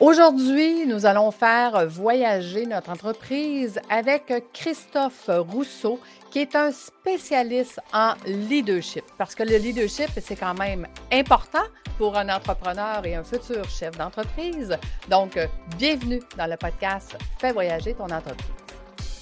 Aujourd'hui, 0.00 0.86
nous 0.86 1.06
allons 1.06 1.30
faire 1.30 1.88
voyager 1.88 2.66
notre 2.66 2.90
entreprise 2.90 3.78
avec 3.88 4.32
Christophe 4.52 5.30
Rousseau, 5.30 6.00
qui 6.32 6.40
est 6.40 6.56
un 6.56 6.72
spécialiste 6.72 7.78
en 7.92 8.14
leadership. 8.26 9.04
Parce 9.18 9.36
que 9.36 9.44
le 9.44 9.56
leadership, 9.56 10.10
c'est 10.20 10.34
quand 10.34 10.54
même 10.54 10.88
important 11.12 11.62
pour 11.96 12.16
un 12.16 12.28
entrepreneur 12.28 13.06
et 13.06 13.14
un 13.14 13.22
futur 13.22 13.68
chef 13.70 13.96
d'entreprise. 13.96 14.76
Donc, 15.08 15.38
bienvenue 15.78 16.20
dans 16.36 16.50
le 16.50 16.56
podcast 16.56 17.16
Fais 17.38 17.52
voyager 17.52 17.94
ton 17.94 18.06
entreprise. 18.06 18.46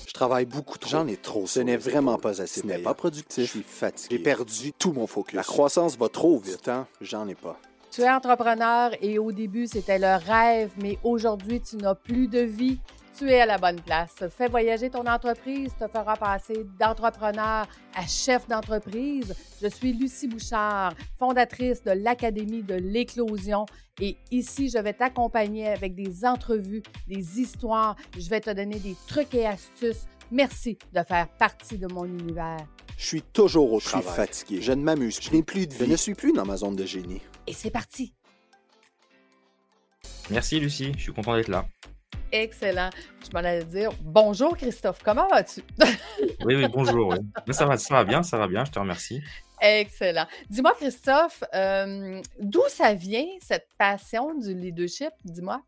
Je 0.09 0.13
travaille 0.15 0.47
beaucoup 0.47 0.79
trop. 0.79 0.91
J'en 0.91 1.07
ai 1.07 1.19
trop. 1.19 1.47
Ce 1.47 1.61
n'est 1.61 1.77
vraiment 1.77 2.17
pas 2.17 2.41
assez. 2.41 2.63
Ce 2.63 2.67
n'est 2.67 2.79
pas 2.79 2.95
productif. 2.95 3.45
Je 3.45 3.51
suis 3.51 3.63
fatigué. 3.63 4.17
J'ai 4.17 4.23
perdu 4.23 4.73
tout 4.73 4.93
mon 4.93 5.07
focus. 5.07 5.35
La 5.35 5.43
croissance 5.43 5.99
va 5.99 6.09
trop 6.09 6.39
vite. 6.39 6.63
Temps, 6.63 6.87
j'en 7.03 7.29
ai 7.29 7.35
pas. 7.35 7.59
Tu 7.93 8.01
es 8.01 8.11
entrepreneur 8.11 8.91
et 9.03 9.19
au 9.19 9.33
début, 9.33 9.67
c'était 9.67 9.99
le 9.99 10.17
rêve, 10.27 10.71
mais 10.81 10.97
aujourd'hui, 11.05 11.61
tu 11.61 11.77
n'as 11.77 11.95
plus 11.95 12.27
de 12.27 12.39
vie. 12.39 12.81
Tu 13.19 13.29
es 13.29 13.43
à 13.43 13.45
la 13.45 13.59
bonne 13.59 13.83
place. 13.83 14.15
Fais 14.35 14.49
voyager 14.49 14.89
ton 14.89 15.07
entreprise, 15.07 15.75
te 15.79 15.87
fera 15.87 16.17
passer 16.17 16.65
d'entrepreneur 16.81 17.67
à 17.95 18.07
chef 18.09 18.49
d'entreprise. 18.49 19.35
Je 19.61 19.67
suis 19.67 19.93
Lucie 19.93 20.27
Bouchard, 20.27 20.95
fondatrice 21.19 21.85
de 21.85 21.91
l'Académie 21.91 22.63
de 22.63 22.77
l'éclosion. 22.77 23.67
Et 24.01 24.17
ici, 24.31 24.71
je 24.71 24.79
vais 24.79 24.95
t'accompagner 24.95 25.69
avec 25.69 25.95
des 25.95 26.25
entrevues, 26.25 26.83
des 27.07 27.41
histoires. 27.41 27.97
Je 28.19 28.31
vais 28.31 28.41
te 28.41 28.49
donner 28.49 28.79
des 28.79 28.97
trucs 29.07 29.35
et 29.35 29.47
astuces. 29.47 30.07
Merci 30.31 30.79
de 30.95 31.03
faire 31.03 31.29
partie 31.39 31.77
de 31.77 31.93
mon 31.93 32.07
univers. 32.07 32.67
Je 32.97 33.07
suis 33.07 33.23
toujours 33.23 33.71
au 33.71 33.81
travail. 33.81 34.07
Je 34.07 34.13
suis 34.13 34.17
fatigué. 34.17 34.63
Je 34.63 34.73
ne 34.73 34.83
m'amuse. 34.83 35.19
Je 35.21 35.31
n'ai 35.31 35.43
plus 35.43 35.67
de 35.67 35.75
vie. 35.75 35.85
Je 35.85 35.91
ne 35.91 35.97
suis 35.97 36.15
plus 36.15 36.33
dans 36.33 36.47
ma 36.47 36.57
zone 36.57 36.77
de 36.77 36.87
génie 36.87 37.21
et 37.47 37.53
c'est 37.53 37.71
parti. 37.71 38.15
Merci 40.31 40.61
Lucie, 40.61 40.93
je 40.97 41.03
suis 41.03 41.13
content 41.13 41.37
d'être 41.37 41.49
là. 41.49 41.67
Excellent. 42.31 42.89
Je 43.23 43.31
m'en 43.33 43.41
allais 43.41 43.65
dire 43.65 43.91
bonjour 44.01 44.57
Christophe, 44.57 45.03
comment 45.05 45.29
vas-tu? 45.29 45.61
oui, 46.45 46.57
oui, 46.57 46.67
bonjour. 46.73 47.15
Ça, 47.51 47.67
va, 47.67 47.77
ça 47.77 47.95
va 47.95 48.05
bien, 48.05 48.23
ça 48.23 48.39
va 48.39 48.49
bien, 48.49 48.65
je 48.65 48.71
te 48.71 48.79
remercie. 48.79 49.23
Excellent. 49.61 50.27
Dis-moi 50.49 50.73
Christophe, 50.75 51.45
euh, 51.55 52.21
d'où 52.41 52.63
ça 52.69 52.95
vient 52.95 53.27
cette 53.41 53.69
passion 53.79 54.35
du 54.35 54.55
leadership? 54.55 55.11
Dis-moi. 55.25 55.63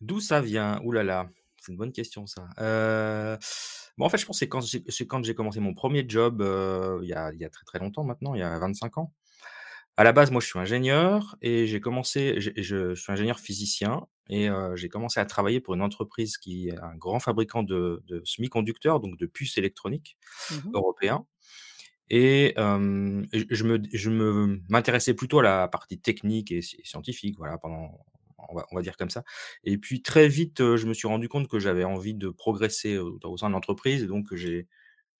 D'où 0.00 0.20
ça 0.20 0.40
vient? 0.40 0.80
Ouh 0.84 0.92
là 0.92 1.02
là, 1.02 1.28
c'est 1.60 1.72
une 1.72 1.78
bonne 1.78 1.92
question 1.92 2.26
ça. 2.26 2.46
Euh, 2.60 3.36
bon, 3.98 4.06
en 4.06 4.08
fait, 4.08 4.18
je 4.18 4.26
pense 4.26 4.38
que 4.38 4.46
c'est 4.88 5.06
quand 5.06 5.24
j'ai 5.24 5.34
commencé 5.34 5.60
mon 5.60 5.74
premier 5.74 6.04
job 6.08 6.40
euh, 6.40 7.00
il, 7.02 7.08
y 7.08 7.14
a, 7.14 7.32
il 7.32 7.40
y 7.40 7.44
a 7.44 7.50
très 7.50 7.64
très 7.64 7.78
longtemps 7.78 8.04
maintenant, 8.04 8.34
il 8.34 8.40
y 8.40 8.44
a 8.44 8.58
25 8.58 8.98
ans. 8.98 9.12
À 9.98 10.04
la 10.04 10.12
base, 10.12 10.30
moi, 10.30 10.42
je 10.42 10.46
suis 10.46 10.58
ingénieur 10.58 11.36
et 11.40 11.66
j'ai 11.66 11.80
commencé, 11.80 12.38
je, 12.38 12.94
suis 12.94 13.12
ingénieur 13.12 13.40
physicien 13.40 14.06
et 14.28 14.48
j'ai 14.74 14.88
commencé 14.90 15.20
à 15.20 15.24
travailler 15.24 15.60
pour 15.60 15.74
une 15.74 15.80
entreprise 15.80 16.36
qui 16.36 16.68
est 16.68 16.78
un 16.78 16.94
grand 16.96 17.18
fabricant 17.18 17.62
de, 17.62 18.02
semi-conducteurs, 18.24 19.00
donc 19.00 19.18
de 19.18 19.26
puces 19.26 19.56
électroniques 19.56 20.18
mmh 20.50 20.70
européens. 20.74 21.26
Et 22.10 22.54
je 22.56 23.64
me, 23.64 23.80
je 23.90 24.10
me 24.10 24.60
m'intéressais 24.68 25.14
plutôt 25.14 25.38
à 25.38 25.42
la 25.42 25.66
partie 25.66 25.98
technique 25.98 26.52
et, 26.52 26.60
scientifique, 26.60 27.36
voilà, 27.38 27.56
pendant, 27.56 27.98
on 28.50 28.54
va, 28.54 28.66
on 28.70 28.76
va, 28.76 28.82
dire 28.82 28.98
comme 28.98 29.10
ça. 29.10 29.24
Et 29.64 29.78
puis 29.78 30.02
très 30.02 30.28
vite, 30.28 30.58
je 30.76 30.86
me 30.86 30.92
suis 30.92 31.08
rendu 31.08 31.30
compte 31.30 31.48
que 31.48 31.58
j'avais 31.58 31.84
envie 31.84 32.14
de 32.14 32.28
progresser 32.28 32.98
au, 32.98 33.36
sein 33.38 33.48
de 33.48 33.54
l'entreprise, 33.54 34.06
donc 34.06 34.34
j'ai, 34.34 34.68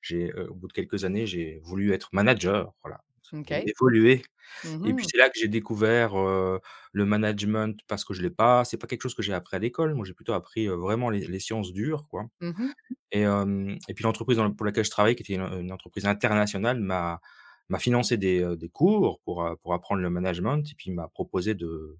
j'ai, 0.03 0.35
au 0.35 0.55
bout 0.55 0.69
de 0.69 0.75
quelques 0.75 1.05
années, 1.05 1.27
j'ai 1.27 1.61
voulu 1.65 1.93
être 1.93 2.11
manager, 2.13 2.75
voilà 2.83 3.01
évoluer. 3.33 4.23
Et 4.65 4.79
puis 4.79 4.93
mmh 4.93 4.99
c'est 5.11 5.17
là 5.19 5.29
que 5.29 5.39
j'ai 5.39 5.49
découvert 5.49 6.15
le 6.15 7.05
management 7.05 7.79
parce 7.89 8.05
que 8.05 8.15
je 8.15 8.23
l'ai 8.23 8.31
pas, 8.31 8.65
c'est 8.65 8.77
pas 8.77 8.87
quelque 8.87 9.03
chose 9.03 9.15
que 9.15 9.23
j'ai 9.23 9.33
appris 9.33 9.57
à 9.57 9.59
l'école. 9.59 9.95
Moi, 9.95 10.05
j'ai 10.07 10.15
plutôt 10.15 10.33
appris 10.33 10.69
vraiment 10.69 11.11
les, 11.11 11.41
sciences 11.41 11.73
dures, 11.73 12.07
quoi. 12.09 12.27
Mmh 12.41 12.69
et, 13.13 13.23
et, 13.23 13.95
puis 13.95 14.05
l'entreprise 14.05 14.39
pour 14.57 14.67
laquelle 14.67 14.85
je 14.85 14.91
travaille, 14.91 15.17
qui 15.17 15.23
était 15.23 15.35
une, 15.35 15.73
entreprise 15.73 16.07
internationale, 16.07 16.81
m'a 16.81 17.21
m'a 17.69 17.81
financé 17.81 18.17
des, 18.17 18.57
des, 18.57 18.69
cours 18.69 19.21
pour, 19.25 19.45
pour 19.61 19.75
apprendre 19.75 20.01
le 20.01 20.09
management 20.09 20.65
et 20.71 20.75
puis 20.77 20.93
m'a 20.93 21.09
proposé 21.09 21.55
de, 21.57 21.99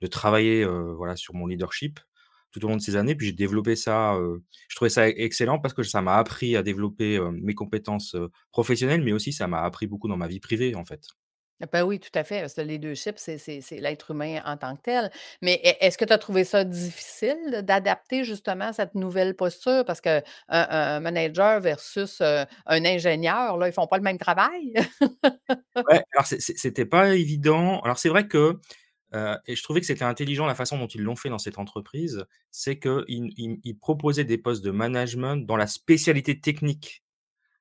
de 0.00 0.06
travailler 0.08 0.64
voilà 0.64 1.14
sur 1.14 1.34
mon 1.34 1.46
leadership 1.46 2.00
tout 2.54 2.64
au 2.64 2.68
long 2.68 2.76
de 2.76 2.80
ces 2.80 2.96
années. 2.96 3.14
Puis 3.14 3.26
j'ai 3.26 3.32
développé 3.32 3.76
ça, 3.76 4.16
je 4.68 4.76
trouvais 4.76 4.88
ça 4.88 5.08
excellent 5.08 5.58
parce 5.58 5.74
que 5.74 5.82
ça 5.82 6.00
m'a 6.00 6.16
appris 6.16 6.56
à 6.56 6.62
développer 6.62 7.20
mes 7.32 7.54
compétences 7.54 8.16
professionnelles, 8.52 9.02
mais 9.02 9.12
aussi 9.12 9.32
ça 9.32 9.48
m'a 9.48 9.62
appris 9.62 9.86
beaucoup 9.86 10.08
dans 10.08 10.16
ma 10.16 10.28
vie 10.28 10.40
privée, 10.40 10.74
en 10.74 10.84
fait. 10.84 11.00
Ah 11.62 11.66
ben 11.72 11.84
oui, 11.84 12.00
tout 12.00 12.10
à 12.14 12.24
fait. 12.24 12.40
Parce 12.40 12.54
que 12.54 12.60
le 12.60 12.66
leadership, 12.66 13.14
c'est 13.16 13.62
l'être 13.78 14.10
humain 14.10 14.40
en 14.44 14.56
tant 14.56 14.74
que 14.76 14.82
tel. 14.82 15.10
Mais 15.40 15.60
e, 15.64 15.70
est-ce 15.80 15.96
que 15.96 16.04
tu 16.04 16.12
as 16.12 16.18
trouvé 16.18 16.42
ça 16.44 16.64
difficile 16.64 17.62
d'adapter 17.62 18.24
justement 18.24 18.72
cette 18.72 18.94
nouvelle 18.94 19.34
posture? 19.36 19.84
Parce 19.86 20.00
qu'un 20.00 20.22
un 20.48 21.00
manager 21.00 21.60
versus 21.60 22.20
un 22.20 22.46
ingénieur, 22.66 23.56
là, 23.56 23.68
ils 23.68 23.72
font 23.72 23.86
pas 23.86 23.98
le 23.98 24.02
même 24.02 24.18
travail. 24.18 24.74
ouais, 25.76 26.02
alors 26.12 26.26
c'était 26.26 26.86
pas 26.86 27.14
évident. 27.14 27.80
Alors 27.80 27.98
c'est 27.98 28.08
vrai 28.08 28.26
que 28.26 28.58
et 29.46 29.54
je 29.54 29.62
trouvais 29.62 29.80
que 29.80 29.86
c'était 29.86 30.04
intelligent 30.04 30.46
la 30.46 30.54
façon 30.54 30.78
dont 30.78 30.86
ils 30.86 31.02
l'ont 31.02 31.16
fait 31.16 31.28
dans 31.28 31.38
cette 31.38 31.58
entreprise, 31.58 32.24
c'est 32.50 32.78
qu'ils 32.78 33.32
ils, 33.36 33.78
proposaient 33.78 34.24
des 34.24 34.38
postes 34.38 34.64
de 34.64 34.70
management 34.70 35.36
dans 35.36 35.56
la 35.56 35.66
spécialité 35.66 36.40
technique. 36.40 37.04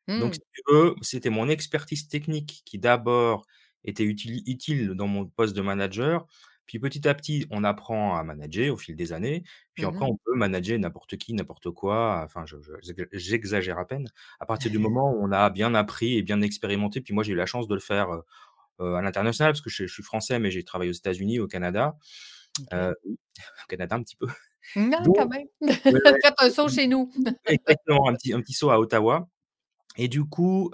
Donc, 0.08 0.36
mmh. 0.36 0.72
veux, 0.74 0.96
c'était 1.02 1.30
mon 1.30 1.48
expertise 1.48 2.08
technique 2.08 2.64
qui 2.66 2.78
d'abord 2.78 3.46
était 3.86 4.04
utile, 4.04 4.42
utile 4.48 4.90
dans 4.96 5.08
mon 5.08 5.26
poste 5.26 5.56
de 5.56 5.62
manager. 5.62 6.28
Puis 6.66 6.80
petit 6.80 7.08
à 7.08 7.14
petit, 7.14 7.46
on 7.52 7.64
apprend 7.64 8.16
à 8.16 8.24
manager 8.24 8.74
au 8.74 8.78
fil 8.78 8.96
des 8.96 9.14
années. 9.14 9.44
Puis 9.74 9.86
après, 9.86 10.06
mmh 10.06 10.10
on 10.10 10.18
peut 10.18 10.36
manager 10.36 10.80
n'importe 10.80 11.18
qui, 11.18 11.34
n'importe 11.34 11.72
quoi. 11.72 12.22
Enfin, 12.24 12.46
j'exagère 13.12 13.80
à 13.80 13.86
peine. 13.86 14.08
À 14.40 14.46
partir 14.46 14.72
du 14.72 14.78
moment 14.80 15.12
où 15.14 15.24
on 15.24 15.32
a 15.32 15.50
bien 15.50 15.76
appris 15.76 16.18
et 16.18 16.22
bien 16.22 16.42
expérimenté, 16.42 17.02
puis 17.02 17.14
moi, 17.14 17.24
j'ai 17.24 17.34
eu 17.34 17.36
la 17.36 17.46
chance 17.46 17.68
de 17.68 17.74
le 17.74 17.82
faire 17.82 18.10
à 18.80 19.02
l'international, 19.02 19.54
parce 19.54 19.62
que 19.62 19.70
je, 19.70 19.86
suis 19.86 20.04
français, 20.04 20.40
mais 20.40 20.52
j'ai 20.52 20.64
travaillé 20.64 20.90
aux 20.90 20.96
États-Unis, 20.96 21.40
au 21.40 21.48
Canada. 21.48 21.96
au 22.72 23.68
Canada, 23.68 23.96
un 23.96 24.04
petit 24.04 24.16
peu. 24.16 24.28
Non, 24.76 24.98
quand 25.16 25.28
même. 25.28 25.48
Faites 25.84 26.36
un 26.40 26.50
saut 26.50 26.70
chez 26.70 26.88
nous. 26.88 27.12
exactement, 27.46 28.08
un 28.08 28.14
petit, 28.14 28.34
un 28.34 28.42
petit 28.42 28.54
saut 28.54 28.70
à 28.70 28.80
Ottawa. 28.80 29.28
Et 29.96 30.08
du 30.08 30.26
coup, 30.26 30.72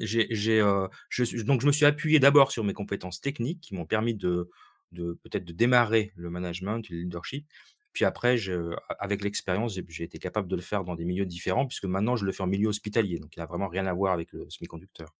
j'ai, 0.00 0.26
je, 0.30 1.42
donc 1.42 1.60
je 1.60 1.66
me 1.66 1.72
suis 1.72 1.86
appuyé 1.86 2.18
d'abord 2.18 2.50
sur 2.50 2.64
mes 2.64 2.72
compétences 2.72 3.20
techniques 3.20 3.60
qui 3.60 3.74
m'ont 3.74 3.86
permis 3.86 4.14
de, 4.14 4.50
de 4.92 5.18
peut-être 5.22 5.44
de 5.44 5.52
démarrer 5.52 6.12
le 6.16 6.30
management, 6.30 6.88
le 6.88 6.96
leadership. 6.98 7.46
Puis 7.92 8.04
après, 8.04 8.36
je, 8.36 8.74
avec 8.98 9.22
l'expérience, 9.22 9.78
j'ai, 9.88 10.04
été 10.04 10.18
capable 10.18 10.48
de 10.48 10.56
le 10.56 10.62
faire 10.62 10.84
dans 10.84 10.94
des 10.94 11.04
milieux 11.04 11.26
différents, 11.26 11.66
puisque 11.66 11.84
maintenant 11.84 12.16
je 12.16 12.24
le 12.24 12.32
fais 12.32 12.42
en 12.42 12.46
milieu 12.46 12.68
hospitalier. 12.68 13.18
Donc 13.18 13.34
il 13.36 13.40
n'a 13.40 13.46
vraiment 13.46 13.68
rien 13.68 13.86
à 13.86 13.92
voir 13.92 14.12
avec 14.12 14.32
le 14.32 14.48
semi-conducteur. 14.48 15.14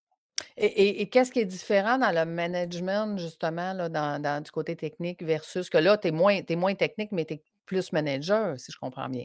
Et, 0.56 1.08
qu'est-ce 1.08 1.32
qui 1.32 1.40
est 1.40 1.46
différent 1.46 1.98
dans 1.98 2.12
le 2.12 2.24
management, 2.24 3.18
justement, 3.18 3.72
là, 3.72 3.88
dans, 3.88 4.42
du 4.42 4.50
côté 4.50 4.76
technique 4.76 5.22
versus 5.22 5.70
que 5.70 5.78
là, 5.78 5.96
tu 5.96 6.08
es 6.08 6.10
moins, 6.10 6.40
moins 6.50 6.74
technique, 6.74 7.12
mais 7.12 7.24
tu 7.24 7.34
es 7.34 7.42
plus 7.66 7.92
manager, 7.92 8.58
si 8.58 8.72
je 8.72 8.78
comprends 8.78 9.08
bien? 9.08 9.24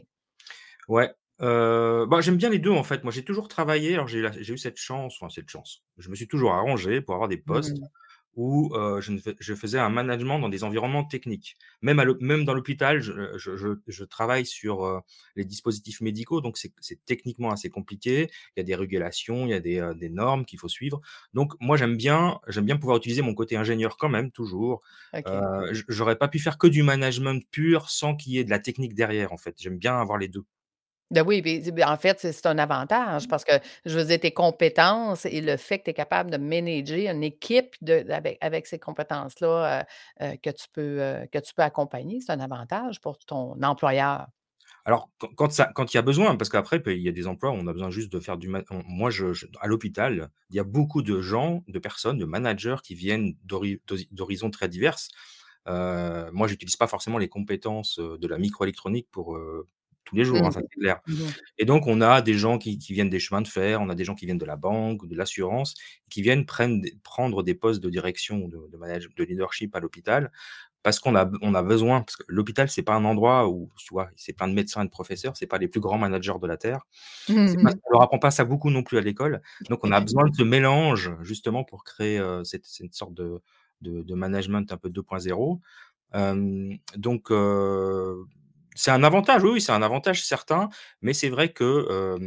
Ouais. 0.88 1.12
Euh, 1.42 2.06
bah, 2.06 2.20
j'aime 2.22 2.36
bien 2.36 2.48
les 2.48 2.58
deux, 2.58 2.70
en 2.70 2.84
fait. 2.84 3.04
Moi, 3.04 3.12
j'ai 3.12 3.24
toujours 3.24 3.48
travaillé. 3.48 3.94
Alors, 3.94 4.08
j'ai 4.08 4.52
eu 4.52 4.58
cette 4.58 4.78
chance, 4.78 5.16
enfin, 5.20 5.28
cette 5.28 5.50
chance. 5.50 5.82
Je 5.98 6.08
me 6.08 6.14
suis 6.14 6.28
toujours 6.28 6.52
arrangé 6.52 7.00
pour 7.00 7.14
avoir 7.14 7.28
des 7.28 7.38
postes. 7.38 7.78
Mmh 7.78 7.86
où 8.36 8.72
je, 9.00 9.54
faisais 9.54 9.78
un 9.78 9.88
management 9.88 10.38
dans 10.38 10.48
des 10.48 10.62
environnements 10.62 11.04
techniques. 11.04 11.56
Même, 11.80 12.02
même 12.20 12.44
dans 12.44 12.54
l'hôpital, 12.54 13.00
je, 13.00 14.04
travaille 14.04 14.46
sur 14.46 15.02
les 15.34 15.44
dispositifs 15.44 16.00
médicaux, 16.02 16.40
donc 16.40 16.58
c'est 16.58 17.04
techniquement 17.06 17.50
assez 17.50 17.70
compliqué. 17.70 18.28
Il 18.56 18.58
y 18.58 18.60
a 18.60 18.64
des 18.64 18.74
régulations, 18.74 19.46
il 19.46 19.50
y 19.50 19.54
a 19.54 19.94
des, 19.94 20.10
normes 20.10 20.44
qu'il 20.44 20.58
faut 20.58 20.68
suivre. 20.68 21.00
Donc 21.34 21.54
moi, 21.60 21.76
j'aime 21.76 21.96
bien, 21.96 22.38
bien 22.62 22.76
pouvoir 22.76 22.98
utiliser 22.98 23.22
mon 23.22 23.34
côté 23.34 23.56
ingénieur 23.56 23.96
quand 23.96 24.10
même, 24.10 24.30
toujours. 24.30 24.82
J'aurais 25.88 26.16
pas 26.16 26.28
pu 26.28 26.38
faire 26.38 26.58
que 26.58 26.66
du 26.66 26.82
management 26.82 27.42
pur 27.50 27.90
sans 27.90 28.14
qu'il 28.14 28.34
y 28.34 28.38
ait 28.38 28.44
de 28.44 28.50
la 28.50 28.58
technique 28.58 28.94
derrière, 28.94 29.32
en 29.32 29.38
fait. 29.38 29.54
J'aime 29.58 29.78
bien 29.78 29.98
avoir 29.98 30.18
les 30.18 30.28
deux. 30.28 30.44
Ben 31.12 31.22
oui, 31.24 31.40
ben, 31.40 31.88
en 31.88 31.96
fait, 31.96 32.18
c'est 32.18 32.46
un 32.46 32.58
avantage 32.58 33.28
parce 33.28 33.44
que, 33.44 33.52
je 33.84 33.96
veux 33.96 34.04
dire, 34.04 34.18
tes 34.18 34.32
compétences 34.32 35.24
et 35.24 35.40
le 35.40 35.56
fait 35.56 35.78
que 35.78 35.84
tu 35.84 35.90
es 35.90 35.94
capable 35.94 36.30
de 36.32 36.36
manager 36.36 37.12
une 37.12 37.22
équipe 37.22 37.76
de 37.80 38.04
avec 38.40 38.66
ces 38.66 38.80
compétences-là, 38.80 39.86
que 40.18 40.50
tu 40.50 40.66
peux, 40.72 41.26
que 41.30 41.38
tu 41.38 41.54
peux 41.54 41.62
accompagner, 41.62 42.20
c'est 42.20 42.32
un 42.32 42.40
avantage 42.40 43.00
pour 43.00 43.18
ton 43.18 43.62
employeur. 43.62 44.26
Alors, 44.84 45.10
quand 45.36 45.52
ça 45.52 45.70
quand 45.74 45.92
il 45.94 45.96
y 45.96 45.98
a 45.98 46.02
besoin, 46.02 46.36
parce 46.36 46.48
qu'après, 46.48 46.82
il 46.86 47.02
y 47.02 47.08
a 47.08 47.12
des 47.12 47.28
emplois 47.28 47.50
où 47.50 47.54
on 47.54 47.66
a 47.68 47.72
besoin 47.72 47.90
juste 47.90 48.12
de 48.12 48.18
faire 48.18 48.36
du 48.36 48.48
moi, 48.48 49.10
je 49.10 49.26
à 49.60 49.68
l'hôpital, 49.68 50.28
il 50.50 50.56
y 50.56 50.60
a 50.60 50.64
beaucoup 50.64 51.02
de 51.02 51.20
gens, 51.20 51.62
de 51.68 51.78
personnes, 51.78 52.18
de 52.18 52.24
managers 52.24 52.76
qui 52.82 52.96
viennent 52.96 53.34
d'horizons 53.44 54.50
très 54.50 54.68
diverses. 54.68 55.08
moi, 55.66 56.48
j'utilise 56.48 56.76
pas 56.76 56.88
forcément 56.88 57.18
les 57.18 57.28
compétences, 57.28 58.00
de 58.00 58.26
la 58.26 58.38
microélectronique 58.38 59.08
pour, 59.12 59.38
tous 60.06 60.16
les 60.16 60.24
jours, 60.24 60.38
hein, 60.38 60.48
mmh. 60.48 60.52
ça 60.52 60.60
c'est 60.62 60.80
clair. 60.80 61.00
Mmh 61.06 61.14
et 61.58 61.64
donc, 61.64 61.86
on 61.86 62.00
a 62.00 62.22
des 62.22 62.34
gens 62.34 62.58
qui, 62.58 62.78
viennent 62.90 63.10
des 63.10 63.18
chemins 63.18 63.42
de 63.42 63.48
fer, 63.48 63.80
on 63.80 63.88
a 63.88 63.94
des 63.94 64.04
gens 64.04 64.14
qui 64.14 64.24
viennent 64.24 64.38
de 64.38 64.46
la 64.46 64.56
banque, 64.56 65.06
de 65.06 65.16
l'assurance, 65.16 65.74
qui 66.08 66.22
viennent 66.22 66.46
prendre, 66.46 66.84
prendre 67.02 67.42
des 67.42 67.54
postes 67.54 67.82
de 67.82 67.90
direction, 67.90 68.48
de, 68.48 68.68
de, 68.70 69.14
de 69.16 69.24
leadership 69.24 69.74
à 69.74 69.80
l'hôpital, 69.80 70.30
parce 70.86 71.00
qu'on 71.00 71.16
a 71.16 71.28
on 71.42 71.54
a 71.56 71.64
besoin 71.64 72.02
parce 72.02 72.14
que 72.14 72.22
l'hôpital, 72.28 72.70
c'est 72.70 72.84
pas 72.84 72.94
un 72.94 73.04
endroit 73.04 73.48
où, 73.48 73.68
tu 73.76 73.92
vois, 73.92 74.08
c'est 74.14 74.32
plein 74.32 74.46
de 74.46 74.54
médecins 74.54 74.82
et 74.82 74.84
de 74.84 74.90
professeurs, 74.90 75.36
c'est 75.36 75.48
pas 75.48 75.58
les 75.58 75.66
plus 75.66 75.80
grands 75.80 75.98
managers 75.98 76.38
de 76.40 76.46
la 76.46 76.56
terre. 76.56 76.86
C'est 77.26 77.34
pas 77.34 77.72
Mmh 77.72 77.80
on 77.86 77.92
leur 77.92 78.02
apprend 78.02 78.20
pas 78.20 78.30
ça 78.30 78.44
beaucoup 78.44 78.70
non 78.70 78.84
plus 78.84 78.96
à 78.96 79.00
l'école. 79.00 79.42
Donc 79.68 79.80
on 79.82 79.90
a 79.90 80.00
besoin 80.00 80.28
de 80.28 80.36
ce 80.36 80.44
mélange 80.44 81.10
justement 81.22 81.64
pour 81.64 81.82
créer, 81.82 82.20
heu, 82.20 82.44
cette 82.44 82.66
cette 82.66 82.94
sorte 82.94 83.14
de 83.14 83.42
de 83.80 84.02
de 84.02 84.14
management 84.14 84.70
un 84.70 84.76
peu 84.76 84.88
2.0. 84.88 85.60
Hem, 86.12 86.78
donc 86.96 87.32
heu, 87.32 88.24
c'est 88.76 88.92
un 88.92 89.04
avantage, 89.04 89.42
oui, 89.44 89.50
oui, 89.54 89.62
c'est 89.62 89.72
un 89.72 89.82
avantage 89.82 90.24
certain, 90.24 90.68
mais 91.02 91.14
c'est 91.14 91.30
vrai 91.30 91.52
que, 91.52 92.18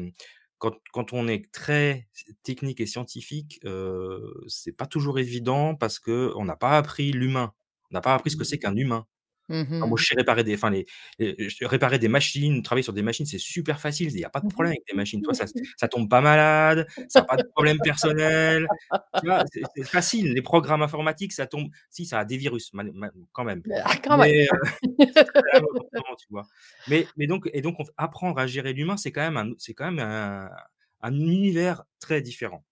quand 0.60 0.74
quand 0.94 1.14
on 1.14 1.28
est 1.30 1.52
très 1.54 2.08
technique 2.44 2.82
et 2.82 2.86
scientifique, 2.88 3.62
c'est 4.48 4.74
pas 4.74 4.88
toujours 4.88 5.20
évident 5.20 5.76
parce 5.76 6.00
qu'on 6.00 6.46
n'a 6.46 6.56
pas 6.58 6.78
appris 6.78 7.12
l'humain. 7.14 7.54
On 7.92 7.96
n'a 7.96 8.02
pas 8.02 8.16
appris 8.16 8.32
ce 8.32 8.38
que 8.38 8.44
c'est 8.46 8.60
qu'un 8.60 8.76
humain. 8.76 9.06
Moi, 9.50 9.64
Mmh 9.64 9.98
je 9.98 10.06
sais 10.06 10.16
réparer 10.16 10.44
des 10.44 10.54
enfin 10.56 10.70
les 10.70 10.86
réparer 11.62 11.98
des 11.98 12.08
machines, 12.08 12.62
travailler 12.62 12.84
sur 12.84 12.94
des 12.94 13.02
machines, 13.02 13.26
c'est 13.26 13.40
super 13.40 13.80
facile, 13.80 14.10
il 14.12 14.20
y 14.20 14.24
a 14.24 14.30
pas 14.30 14.42
de 14.42 14.48
problème 14.48 14.72
avec 14.72 14.84
des 14.90 14.96
machines. 14.96 15.22
Toi, 15.22 15.34
ça 15.34 15.46
ça 15.78 15.88
tombe 15.88 16.10
pas 16.10 16.22
malade, 16.22 16.88
ça 17.08 17.22
a 17.22 17.24
pas 17.24 17.38
de 17.38 17.44
problème 17.44 17.80
personnel? 17.84 18.68
C'est 19.76 19.84
facile. 19.84 20.34
Les 20.34 20.42
programmes 20.42 20.84
informatiques, 20.84 21.34
ça 21.34 21.48
tombe 21.48 21.70
si 21.90 22.06
ça 22.06 22.20
a 22.20 22.26
des 22.26 22.38
virus, 22.38 22.74
mal 22.74 22.92
mal 22.94 23.12
quand 23.32 23.44
même, 23.44 23.64
Ah 23.84 23.96
quand 24.04 24.18
mais 24.18 24.48
quand 25.34 25.42
même 25.54 25.64
important, 25.64 26.16
tu 26.20 26.28
vois? 26.30 26.46
Mais 26.88 27.08
mais 27.18 27.28
donc 27.28 27.50
et 27.54 27.62
donc 27.62 27.80
on 27.80 27.86
apprendre 27.98 28.40
à 28.40 28.48
gérer 28.48 28.74
l'humain, 28.74 28.98
c'est 28.98 29.12
quand 29.12 29.22
même 29.22 29.38
un 29.38 29.54
c'est 29.58 29.74
quand 29.74 29.92
même 29.92 30.00
un 30.00 30.50
un 31.02 31.14
univers 31.14 31.84
très 32.00 32.22
différent. 32.22 32.64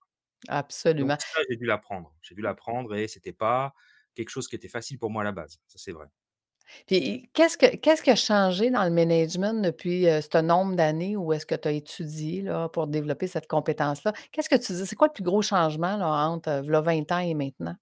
Absolument. 0.48 1.18
j'ai 1.50 1.56
dû 1.56 1.66
l'apprendre. 1.66 2.14
J'ai 2.22 2.36
dû 2.36 2.42
l'apprendre 2.42 2.96
et 2.96 3.08
c'était 3.08 3.34
pas 3.34 3.74
quelque 4.16 4.30
chose 4.30 4.48
qui 4.48 4.56
était 4.56 4.68
facile 4.68 5.00
pour 5.00 5.10
moi 5.10 5.22
à 5.22 5.26
la 5.26 5.32
base. 5.32 5.60
Ça, 5.68 5.78
c'est 5.78 5.92
vrai. 5.92 6.08
Puis 6.88 7.30
qu'est-ce 7.34 7.58
que 7.58 7.76
qu'est-ce 7.78 8.02
qui 8.04 8.10
a 8.12 8.16
changé 8.16 8.70
dans 8.72 8.84
le 8.84 8.90
management 8.92 9.62
depuis, 9.62 10.04
ce 10.06 10.42
nombre 10.42 10.76
d'années 10.76 11.16
où 11.18 11.34
est-ce 11.34 11.46
que 11.46 11.56
tu 11.56 11.68
as 11.68 11.72
étudié 11.72 12.42
là, 12.42 12.70
pour 12.70 12.88
développer 12.88 13.28
cette 13.28 13.48
compétence-là? 13.48 14.14
Qu'est-ce 14.32 14.50
que 14.50 14.56
tu 14.56 14.74
dis? 14.74 14.86
C'est 14.86 14.96
quoi 14.96 15.08
le 15.08 15.14
plus 15.14 15.24
gros 15.24 15.42
changement 15.42 15.98
là, 15.98 16.28
entre, 16.30 16.50
heu, 16.50 16.62
v'là 16.62 16.82
20 16.82 17.12
ans 17.12 17.20
et 17.20 17.34
maintenant? 17.34 17.76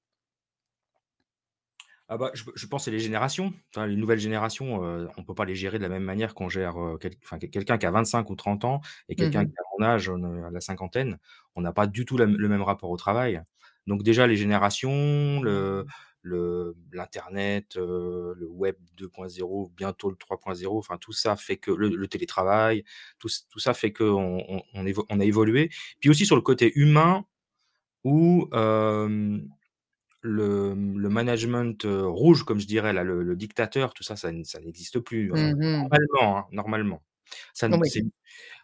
Ah 2.07 2.17
bah, 2.17 2.29
je 2.35 2.43
je 2.55 2.67
pense 2.67 2.85
c'est 2.85 2.91
les 2.91 2.99
générations. 2.99 3.51
Les 3.75 3.95
nouvelles 3.95 4.19
générations, 4.19 4.75
on 5.17 5.23
peut 5.23 5.33
pas 5.33 5.45
les 5.45 5.55
gérer 5.55 5.79
de 5.79 5.83
la 5.83 5.89
même 5.89 6.03
manière 6.03 6.35
qu'on 6.35 6.49
gère, 6.49 6.77
heu, 6.79 6.97
quel 7.01 7.13
enfin, 7.23 7.39
quelqu'un 7.39 7.77
qui 7.79 7.85
a 7.87 7.91
25 7.91 8.29
ou 8.29 8.35
30 8.35 8.63
ans 8.63 8.81
et 9.09 9.15
Mmh 9.17 9.31
quelqu'un 9.31 9.45
qui 9.45 9.51
a 9.57 9.63
mon 9.79 9.85
âge, 9.85 10.09
heu, 10.09 10.15
la 10.51 10.61
cinquantaine. 10.61 11.17
On 11.55 11.61
n'a 11.61 11.73
pas 11.73 11.87
du 11.87 12.05
tout 12.05 12.17
la 12.17 12.25
le 12.25 12.47
même 12.49 12.61
rapport 12.61 12.91
au 12.91 12.97
travail. 12.97 13.41
Donc 13.87 14.03
déjà 14.03 14.27
les 14.27 14.35
générations, 14.37 15.41
le 15.41 15.85
l'internet, 16.91 17.77
heu, 17.77 18.33
le 18.37 18.47
web 18.47 18.75
2.0, 18.97 19.71
bientôt 19.77 20.09
le 20.09 20.15
3.0, 20.17 20.77
enfin 20.79 20.97
tout 20.97 21.13
ça 21.13 21.35
fait 21.35 21.57
que 21.57 21.71
le 21.71 21.89
le 21.89 22.07
télétravail, 22.07 22.83
tout 23.19 23.29
tout 23.49 23.59
ça 23.59 23.73
fait 23.73 23.93
qu'on 23.93 24.43
on 24.49 24.61
on 24.73 24.85
évo 24.87 25.05
on 25.09 25.19
a 25.19 25.25
évolué. 25.25 25.69
Puis 25.99 26.09
aussi 26.09 26.25
sur 26.25 26.35
le 26.35 26.41
côté 26.41 26.71
humain 26.75 27.25
où, 28.03 28.49
hem, 28.53 29.49
le, 30.21 30.73
le 30.75 31.09
management, 31.09 31.85
heu, 31.85 32.07
rouge 32.07 32.43
comme 32.43 32.59
je 32.59 32.67
dirais 32.67 32.93
là, 32.93 33.03
le 33.03 33.35
dictateur, 33.35 33.93
tout 33.93 34.03
ça, 34.03 34.15
ça 34.17 34.31
n'existe 34.33 34.99
plus, 34.99 35.31
enfin, 35.33 35.47
Mmh 35.47 35.59
mh. 35.59 35.89
normalement, 35.91 36.37
hein, 36.39 36.45
normalement. 36.51 37.03
Ça 37.53 37.69
c'est 37.83 38.03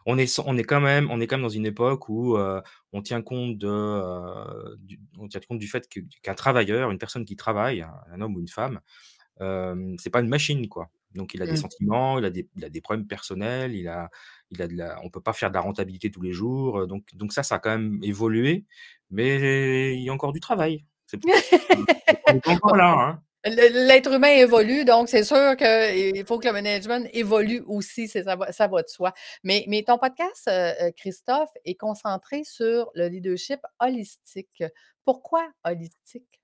on 0.06 0.18
est 0.18 0.24
s 0.24 0.40
on 0.46 0.58
est 0.58 0.64
quand 0.64 0.82
même 0.82 1.10
on 1.12 1.20
est 1.22 1.28
quand 1.28 1.38
même 1.38 1.44
dans 1.44 1.50
une 1.50 1.66
époque 1.68 2.10
où, 2.10 2.38
heu, 2.38 2.62
on 2.94 3.02
tient 3.02 3.22
compte 3.22 3.58
de, 3.58 3.68
heu, 3.70 4.78
du 4.80 5.00
on 5.20 5.28
tient 5.28 5.42
compte 5.48 5.60
du 5.60 5.68
fait 5.68 5.88
que 5.90 6.00
qu'un 6.24 6.36
travailleur, 6.36 6.92
une 6.92 6.98
personne 7.00 7.26
qui 7.26 7.36
travaille, 7.36 7.82
un 7.84 7.94
un 8.12 8.22
homme 8.22 8.36
ou 8.36 8.42
une 8.42 8.48
femme, 8.50 8.82
hem, 9.42 9.96
c'est 10.00 10.10
pas 10.12 10.22
une 10.22 10.30
machine, 10.30 10.68
quoi. 10.70 10.90
Donc 11.16 11.34
il 11.36 11.42
a 11.44 11.48
des 11.48 11.56
Mmh. 11.56 11.58
sentiments, 11.58 12.20
il 12.20 12.26
a 12.26 12.30
des 12.32 12.50
il 12.56 12.66
a 12.66 12.70
des 12.70 12.82
problèmes 12.82 13.08
personnels, 13.08 13.76
il 13.76 13.88
a 13.90 14.10
il 14.52 14.62
a 14.62 14.68
de 14.68 14.76
la 14.76 15.00
on 15.04 15.10
peut 15.10 15.22
pas 15.22 15.34
faire 15.34 15.50
de 15.52 15.56
la 15.56 15.62
rentabilité 15.62 16.12
tous 16.12 16.22
les 16.22 16.34
jours, 16.34 16.80
heu, 16.82 16.88
donc 16.88 17.08
donc 17.16 17.34
ça, 17.34 17.44
ça 17.44 17.56
a 17.56 17.60
quand 17.60 17.72
même 17.72 18.00
évolué, 18.04 18.66
mais 19.12 19.96
il 19.98 20.04
y 20.04 20.10
a 20.10 20.14
encore 20.14 20.34
du 20.34 20.40
travail. 20.42 20.86
C'est 21.08 21.20
on 22.28 22.36
est 22.36 22.48
encore 22.48 22.76
là, 22.76 22.92
hein. 22.94 23.24
L'être 23.44 24.14
humain 24.14 24.28
évolue, 24.38 24.86
donc 24.86 25.10
c'est 25.10 25.24
sûr 25.24 25.56
qu'il 25.58 26.24
faut 26.28 26.38
que 26.38 26.46
le 26.48 26.54
management 26.54 27.10
évolue 27.12 27.64
aussi, 27.66 28.08
c'est 28.08 28.24
ça 28.24 28.36
va 28.36 28.52
ça 28.52 28.68
va 28.68 28.84
de 28.84 28.88
soi. 28.88 29.14
Mais 29.44 29.66
mais 29.68 29.82
ton 29.82 29.98
podcast, 29.98 30.48
heu 30.48 30.52
heu, 30.90 30.92
Christophe, 30.96 31.50
est 31.66 31.74
concentré 31.74 32.44
sur 32.44 32.92
le 32.94 33.08
leadership 33.08 33.60
holistique. 33.80 34.64
Pourquoi 35.06 35.48
holistique? 35.66 36.38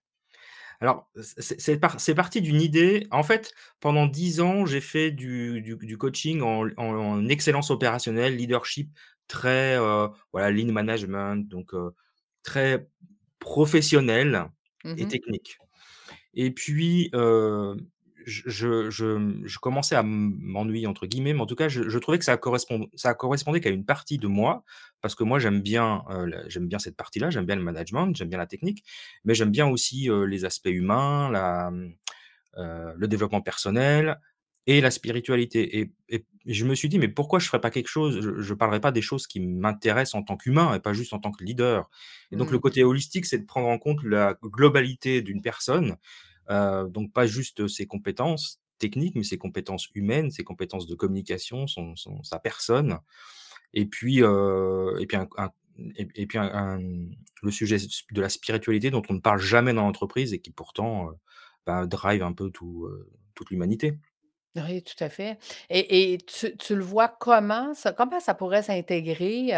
Alors, 0.82 1.10
c'est 1.22 1.60
c'est 1.60 1.78
par 1.80 2.00
c'est 2.00 2.14
parti 2.14 2.40
d'une 2.42 2.62
idée. 2.62 3.08
En 3.12 3.24
fait, 3.24 3.52
pendant 3.80 4.06
10 4.06 4.42
ans, 4.42 4.66
j'ai 4.68 4.82
fait 4.82 5.10
du 5.12 5.62
du 5.62 5.76
du 5.76 5.98
coaching 5.98 6.42
en 6.42 6.66
l 6.68 6.74
en 6.78 6.86
en 6.96 7.28
excellence 7.30 7.72
opérationnelle, 7.72 8.36
leadership 8.36 8.92
très, 9.28 9.76
heu, 9.78 10.10
voilà, 10.34 10.52
lean 10.52 10.72
management, 10.72 11.48
donc 11.48 11.72
très 12.44 12.88
professionnel 13.40 14.46
et 14.98 15.08
mh. 15.08 15.08
technique. 15.08 15.58
Et 16.38 16.51
puis, 16.51 17.12
je 18.25 18.44
je 18.45 18.89
je, 18.89 19.42
je 19.45 19.60
commençais 19.60 19.95
à 19.95 20.04
«m'ennuyer» 20.04 20.86
entre 20.88 21.07
guillemets, 21.07 21.34
mais 21.34 21.39
en 21.42 21.45
tout 21.45 21.56
cas, 21.56 21.69
je 21.69 21.88
je 21.88 21.98
trouvais 22.00 22.19
que 22.19 22.25
ça 22.25 22.36
correspond 22.38 22.88
ça 22.95 23.13
correspondait 23.13 23.62
qu'à 23.62 23.69
une 23.69 23.86
partie 23.86 24.18
de 24.18 24.28
moi, 24.28 24.63
parce 25.01 25.16
que 25.16 25.24
moi 25.24 25.39
j'aime 25.39 25.62
bien, 25.62 26.04
j'aime 26.48 26.68
bien 26.68 26.80
cette 26.80 26.98
partie-là, 26.98 27.30
j'aime 27.30 27.45
bien 27.45 27.56
le 27.56 27.63
management, 27.63 28.13
j'aime 28.16 28.30
bien 28.30 28.38
la 28.39 28.48
technique, 28.48 28.84
mais 29.24 29.34
j'aime 29.34 29.51
bien 29.51 29.68
aussi, 29.68 30.10
les 30.28 30.45
aspects 30.45 30.68
humains, 30.68 31.30
la, 31.31 31.72
mmh, 31.72 31.94
le 32.98 33.07
développement 33.07 33.42
personnel 33.42 34.19
et 34.68 34.81
la 34.81 34.92
spiritualité 34.92 35.80
et 35.80 35.94
et 36.10 36.25
je 36.54 36.66
me 36.66 36.75
suis 36.75 36.88
dit: 36.89 36.98
«Mais 37.00 37.10
pourquoi 37.10 37.39
je 37.39 37.48
ferais 37.48 37.60
pas 37.62 37.72
quelque 37.72 37.89
chose, 37.89 38.22
je 38.22 38.42
je 38.42 38.54
parlerais 38.54 38.80
pas 38.80 38.92
des 38.94 39.01
choses 39.01 39.28
qui 39.28 39.42
m'intéressent 39.42 40.16
en 40.16 40.24
tant 40.24 40.38
qu'humain 40.38 40.74
et 40.75 40.80
pas 40.80 40.94
juste 40.94 41.13
en 41.13 41.19
tant 41.19 41.31
que 41.31 41.44
leader?» 41.44 41.89
et 42.31 42.38
donc 42.38 42.51
le 42.51 42.60
Mmh. 42.60 42.60
côté 42.60 42.84
holistique, 42.86 43.25
c'est 43.25 43.39
de 43.39 43.45
prendre 43.45 43.68
en 43.68 43.78
compte 43.80 44.04
la 44.04 44.36
globalité 44.44 45.22
d'une 45.22 45.42
personne, 45.42 45.98
heu, 46.50 46.90
donc 46.90 47.14
pas 47.14 47.28
juste 47.28 47.68
ses 47.68 47.88
compétences 47.88 48.62
techniques, 48.80 49.16
mais 49.16 49.24
ses 49.24 49.38
compétences 49.38 49.90
humaines, 49.96 50.32
ses 50.32 50.44
compétences 50.44 50.88
de 50.88 50.96
communication, 50.96 51.68
son 51.68 51.96
son 51.96 52.24
sa 52.24 52.40
personne 52.40 53.00
et 53.74 53.86
puis, 53.88 54.20
et 54.20 55.08
puis 55.08 55.18
et 55.96 56.28
puis 56.28 56.40
le 57.44 57.52
sujet 57.52 57.78
de 58.12 58.22
la 58.22 58.30
spiritualité 58.30 58.90
dont 58.92 59.02
on 59.10 59.14
ne 59.16 59.20
parle 59.20 59.40
jamais 59.40 59.74
dans 59.74 59.84
l'entreprise 59.84 60.34
et 60.34 60.40
qui 60.40 60.52
pourtant, 60.52 61.12
bah, 61.66 61.86
drive 61.88 62.24
un 62.24 62.34
peu 62.34 62.50
tout, 62.52 62.90
toute 63.36 63.52
l'humanité. 63.52 63.98
Oui, 64.56 64.82
tout 64.82 64.96
à 65.04 65.10
fait 65.10 65.38
et 65.70 66.14
et 66.14 66.18
tu 66.18 66.58
tu 66.58 66.75
le 66.75 66.82
vois 66.84 67.10
comment 67.10 67.75
ça 67.75 67.94
comment 67.94 68.20
ça 68.20 68.34
pourrait 68.34 68.63
s'intégrer, 68.63 69.50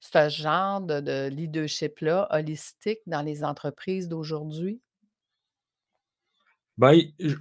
ce 0.00 0.28
genre 0.30 0.80
de 0.80 1.00
de 1.00 1.28
leadership-là, 1.28 2.28
holistique, 2.30 3.00
dans 3.06 3.20
les 3.22 3.44
entreprises 3.44 4.08
d'aujourd'hui? 4.08 4.80
Bah, 6.78 6.92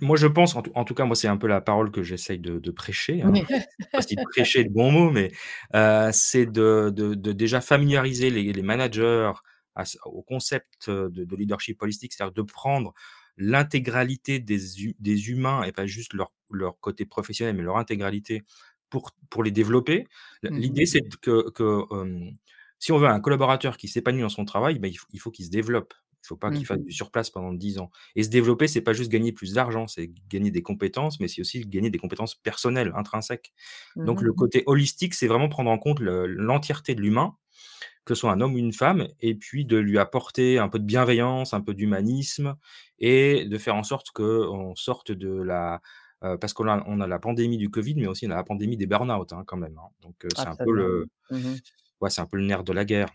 moi, 0.01 0.17
je 0.17 0.25
pense, 0.27 0.55
en 0.55 0.63
tout 0.63 0.71
en 0.75 0.83
tout 0.83 0.95
cas, 0.95 1.05
moi, 1.05 1.15
c'est 1.15 1.27
un 1.27 1.37
peu 1.37 1.47
la 1.47 1.61
parole 1.61 1.91
que 1.91 2.01
j'essaye 2.03 2.39
de 2.39 2.57
de 2.59 2.71
prêcher, 2.71 3.21
hein. 3.21 3.33
Oui. 3.33 3.45
Je 3.49 3.55
sais 3.55 3.89
pas 3.95 4.01
si 4.09 4.17
prêcher 4.17 4.61
est 4.61 4.63
le 4.65 4.69
bon 4.71 4.91
mot, 4.91 5.11
mais 5.11 5.31
heu, 5.75 6.09
c'est 6.13 6.45
de 6.47 6.91
de 6.95 7.13
de 7.15 7.31
déjà 7.33 7.61
familiariser 7.61 8.29
les 8.31 8.51
les 8.53 8.61
managers 8.63 9.31
à 9.75 9.83
au 10.05 10.23
concept, 10.23 10.87
heu, 10.89 11.09
de 11.11 11.23
de 11.25 11.35
leadership 11.35 11.81
holistique. 11.83 12.13
C'est-à-dire 12.13 12.33
de 12.33 12.41
prendre 12.43 12.93
l'intégralité 13.37 14.39
des 14.39 14.81
hu 14.83 14.95
des 14.99 15.29
humains 15.29 15.63
et 15.63 15.71
pas 15.71 15.85
juste 15.87 16.13
leur 16.13 16.31
leur 16.51 16.79
côté 16.79 17.05
professionnel, 17.05 17.55
mais 17.55 17.63
leur 17.63 17.77
intégralité 17.77 18.43
pour 18.89 19.11
pour 19.29 19.43
les 19.43 19.51
développer. 19.51 20.07
Mmh 20.49 20.57
mh. 20.67 20.67
l'idée, 20.71 20.85
c'est 20.87 21.01
que 21.21 21.51
si 22.79 22.91
on 22.91 22.97
veut 22.97 23.07
un 23.07 23.19
collaborateur 23.19 23.77
qui 23.77 23.87
s'épanouit 23.87 24.21
dans 24.21 24.29
son 24.29 24.45
travail, 24.45 24.79
bah, 24.79 24.87
il 24.87 24.95
faut 24.97 25.07
il 25.13 25.19
faut 25.19 25.31
qu'il 25.31 25.45
se 25.45 25.51
développe. 25.51 25.93
Il 26.23 26.27
faut 26.27 26.37
pas 26.37 26.51
Mmh 26.51 26.53
qu'il 26.53 26.67
fasse 26.67 26.79
mh. 26.79 26.83
du 26.83 26.91
surplace 26.91 27.29
pendant 27.29 27.53
10 27.53 27.79
ans 27.79 27.89
et 28.15 28.23
se 28.23 28.29
développer, 28.29 28.67
c'est 28.67 28.81
pas 28.81 28.93
juste 28.93 29.11
gagner 29.11 29.31
plus 29.31 29.53
d'argent, 29.53 29.87
c'est 29.87 30.11
gagner 30.29 30.51
des 30.51 30.61
compétences, 30.63 31.19
mais 31.19 31.27
c'est 31.27 31.41
aussi 31.41 31.61
gagner 31.61 31.89
des 31.89 31.99
compétences 31.99 32.35
personnelles, 32.35 32.91
intrinsèques. 32.95 33.53
Mmh 33.95 34.05
Donc 34.05 34.21
le 34.21 34.33
côté 34.33 34.63
holistique, 34.67 35.13
c'est 35.15 35.27
vraiment 35.27 35.49
prendre 35.49 35.71
en 35.71 35.79
compte 35.79 35.99
le 36.01 36.27
l'entièreté 36.27 36.95
de 36.95 37.01
l'humain, 37.01 37.35
que 38.05 38.15
ce 38.15 38.21
soit 38.21 38.31
un 38.31 38.41
homme 38.41 38.55
ou 38.55 38.57
une 38.59 38.73
femme 38.73 39.07
et 39.19 39.35
puis 39.35 39.65
de 39.65 39.77
lui 39.77 39.97
apporter 39.99 40.59
un 40.59 40.69
peu 40.69 40.79
de 40.79 40.85
bienveillance, 40.85 41.53
un 41.53 41.61
peu 41.61 41.73
d'humanisme 41.73 42.55
et 42.99 43.45
de 43.45 43.57
faire 43.57 43.75
en 43.75 43.83
sorte 43.83 44.11
qu'on 44.11 44.75
sorte 44.75 45.11
de 45.11 45.29
la 45.41 45.81
heu, 46.23 46.37
parce 46.39 46.53
qu'on 46.53 46.67
a 46.67 46.83
on 46.87 47.01
a 47.01 47.07
la 47.07 47.19
pandémie 47.19 47.57
du 47.57 47.69
covid, 47.69 47.95
mais 47.95 48.07
aussi 48.07 48.27
on 48.27 48.31
a 48.31 48.35
la 48.35 48.43
pandémie 48.43 48.77
des 48.77 48.87
burn-out, 48.87 49.33
hein, 49.33 49.43
quand 49.47 49.57
même, 49.57 49.77
hein. 49.77 49.89
Donc 50.01 50.25
heu, 50.25 50.33
c'est 50.35 50.49
un 50.49 50.55
peu 50.57 50.71
le 50.73 51.07
Mmh 51.29 51.37
mh. 51.53 51.61
ouais, 52.01 52.09
c'est 52.11 52.21
un 52.21 52.27
peu 52.27 52.37
le 52.37 52.45
nerf 52.45 52.63
de 52.63 52.73
la 52.73 52.85
guerre. 52.85 53.09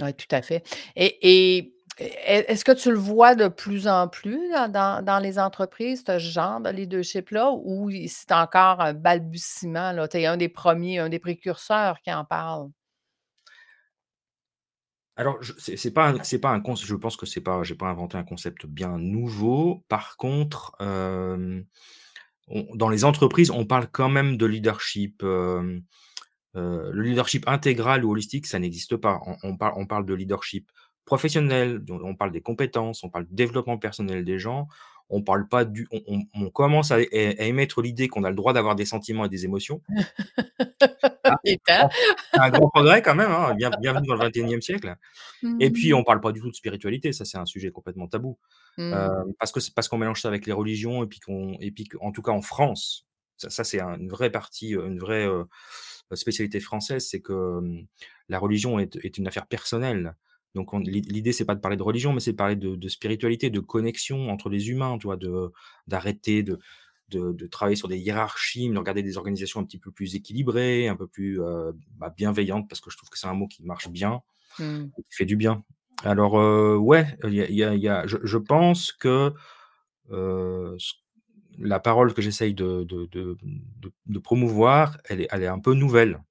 Ouais, 0.00 0.12
tout 0.14 0.26
à 0.30 0.40
fait 0.42 0.62
et 0.96 1.74
est-ce 1.98 2.64
que 2.64 2.72
tu 2.72 2.90
le 2.90 2.96
vois 2.96 3.34
de 3.34 3.48
plus 3.48 3.86
en 3.86 4.08
plus 4.08 4.50
dans 4.70 5.04
dans 5.04 5.18
les 5.18 5.38
entreprises, 5.38 6.04
ce 6.06 6.18
genre 6.18 6.60
de 6.60 6.70
leadership-là 6.70 7.50
ou 7.52 7.90
c'est 8.08 8.32
encore 8.32 8.80
un 8.80 8.94
balbutiement? 8.94 10.08
Tu 10.08 10.18
es 10.18 10.26
un 10.26 10.36
des 10.36 10.48
1ers, 10.48 11.00
un 11.00 11.08
des 11.08 11.18
précurseurs 11.18 12.00
qui 12.00 12.12
en 12.12 12.24
parle? 12.24 12.70
Alors, 15.16 15.38
c'est 15.58 15.90
pas 15.90 16.14
pas 16.40 16.50
un 16.50 16.60
conc 16.60 16.76
je 16.76 16.94
pense 16.94 17.18
que 17.18 17.26
c'est 17.26 17.42
pas 17.42 17.60
pas 17.78 17.86
inventé 17.88 18.16
un 18.16 18.24
concept 18.24 18.64
bien 18.64 18.96
nouveau. 18.96 19.84
Par 19.88 20.16
contre, 20.16 20.74
dans 22.74 22.88
les 22.88 23.04
entreprises, 23.04 23.50
on 23.50 23.66
parle 23.66 23.88
quand 23.92 24.08
même 24.08 24.38
de 24.38 24.46
leadership, 24.46 25.22
le 25.22 25.82
leadership 26.54 27.46
intégral 27.46 28.06
ou 28.06 28.12
holistique, 28.12 28.46
ça 28.46 28.58
n'existe 28.58 28.96
pas. 28.96 29.20
On 29.26 29.36
on 29.42 29.56
parle 29.58 29.74
on 29.76 29.86
parle 29.86 30.06
de 30.06 30.14
leadership 30.14 30.72
professionnel, 31.04 31.82
on 31.90 32.14
parle 32.16 32.32
des 32.32 32.42
compétences, 32.42 33.04
on 33.04 33.10
parle 33.10 33.26
du 33.26 33.34
développement 33.34 33.78
personnel 33.78 34.24
des 34.24 34.38
gens. 34.38 34.68
On 35.14 35.22
parle 35.22 35.46
pas 35.48 35.64
du 35.66 35.86
on 35.92 36.00
on 36.08 36.20
on 36.34 36.50
commence 36.50 36.90
à 36.90 36.98
émettre 37.00 37.82
l'idée 37.82 38.08
qu'on 38.08 38.24
a 38.24 38.30
le 38.30 38.36
droit 38.36 38.54
d'avoir 38.54 38.76
des 38.76 38.86
sentiments 38.86 39.26
et 39.26 39.28
des 39.28 39.44
émotions. 39.44 39.82
Ah, 41.24 41.36
c'est 41.44 42.40
un 42.40 42.50
grand 42.50 42.68
progrès 42.68 43.02
quand 43.02 43.14
même, 43.14 43.30
hein, 43.30 43.54
bien 43.54 43.70
bienvenue 43.80 44.08
dans 44.08 44.14
le 44.14 44.20
21e 44.20 44.60
siècle 44.60 44.96
et 45.60 45.70
puis 45.70 45.92
Mmh. 45.92 45.96
on 45.96 46.04
parle 46.04 46.20
pas 46.20 46.32
du 46.32 46.40
tout 46.40 46.50
de 46.50 46.54
spiritualité, 46.54 47.12
ça 47.12 47.24
c'est 47.24 47.38
un 47.38 47.46
sujet 47.46 47.70
complètement 47.72 48.08
tabou. 48.08 48.38
Mmh. 48.78 48.92
parce 49.38 49.52
que 49.52 49.60
c'est 49.60 49.74
parce 49.74 49.88
qu'on 49.88 49.98
mélange 49.98 50.20
ça 50.22 50.28
avec 50.28 50.46
les 50.46 50.52
religions 50.52 51.04
et 51.04 51.06
puis 51.06 51.20
qu'on 51.20 51.56
et 51.60 51.70
puis 51.72 51.84
qu'en 51.84 52.12
tout 52.12 52.22
cas 52.22 52.32
en 52.32 52.42
France, 52.42 53.06
ça 53.36 53.50
ça 53.50 53.64
c'est 53.64 53.80
un 53.80 53.98
une 53.98 54.08
vraie 54.08 54.30
partie, 54.30 54.74
heu, 54.74 54.86
une 54.86 54.98
vraie, 54.98 55.26
heu, 55.26 55.46
spécialité 56.14 56.60
française, 56.60 57.06
c'est 57.08 57.20
que, 57.20 57.32
hem, 57.58 57.86
la 58.28 58.38
religion 58.38 58.78
est 58.78 58.96
est 59.04 59.18
une 59.18 59.28
affaire 59.28 59.46
personnelle. 59.46 60.16
Donc 60.54 60.72
on 60.74 60.78
l'i 60.80 61.00
l'idée 61.02 61.32
c'est 61.32 61.44
pas 61.46 61.54
de 61.54 61.60
parler 61.60 61.76
de 61.76 61.82
religion, 61.82 62.12
mais 62.12 62.20
c'est 62.20 62.32
de 62.32 62.36
parler 62.36 62.56
de 62.56 62.76
de 62.76 62.88
spiritualité, 62.88 63.50
de 63.50 63.60
connexion 63.60 64.30
entre 64.30 64.48
les 64.50 64.70
humains, 64.70 64.98
tu 64.98 65.06
vois? 65.06 65.16
De 65.16 65.50
d'arrêter 65.86 66.42
de 66.42 66.58
de 67.10 67.32
de 67.32 67.46
travailler 67.46 67.76
sur 67.76 67.88
des 67.88 67.98
hiérarchies, 67.98 68.68
de 68.70 68.78
regarder 68.78 69.02
des 69.02 69.16
organisations 69.18 69.60
un 69.60 69.64
petit 69.64 69.78
peu 69.78 69.90
plus 69.92 70.14
équilibrées, 70.14 70.88
un 70.88 70.96
peu 70.96 71.06
plus, 71.06 71.40
heu, 71.40 71.72
bah, 71.98 72.12
bienveillantes 72.16 72.68
parce 72.68 72.80
que 72.80 72.90
je 72.90 72.96
trouve 72.96 73.10
que 73.10 73.18
c'est 73.18 73.26
un 73.28 73.34
mot 73.34 73.48
qui 73.48 73.62
marche 73.64 73.88
bien 73.90 74.22
Mmh. 74.58 74.92
et 74.98 75.02
qui 75.02 75.16
fait 75.16 75.26
du 75.26 75.36
bien. 75.36 75.64
Alors, 76.04 76.34
ouais, 76.80 77.06
il 77.24 77.34
y 77.34 77.42
a 77.42 77.48
il 77.48 77.56
y 77.56 77.64
a 77.64 77.74
il 77.74 77.80
y 77.82 77.88
a 77.88 78.06
je 78.06 78.18
je 78.24 78.38
pense 78.38 78.92
que, 78.92 79.32
ce 80.78 80.94
la 81.58 81.80
parole 81.80 82.14
que 82.14 82.22
j'essaye 82.22 82.54
de 82.54 82.84
de 82.84 83.06
de 83.06 83.36
de 83.80 83.92
de 84.06 84.18
promouvoir, 84.18 84.98
elle 85.08 85.20
est 85.22 85.28
elle 85.30 85.42
est 85.42 85.46
un 85.48 85.58
peu 85.60 85.74
nouvelle. 85.74 86.22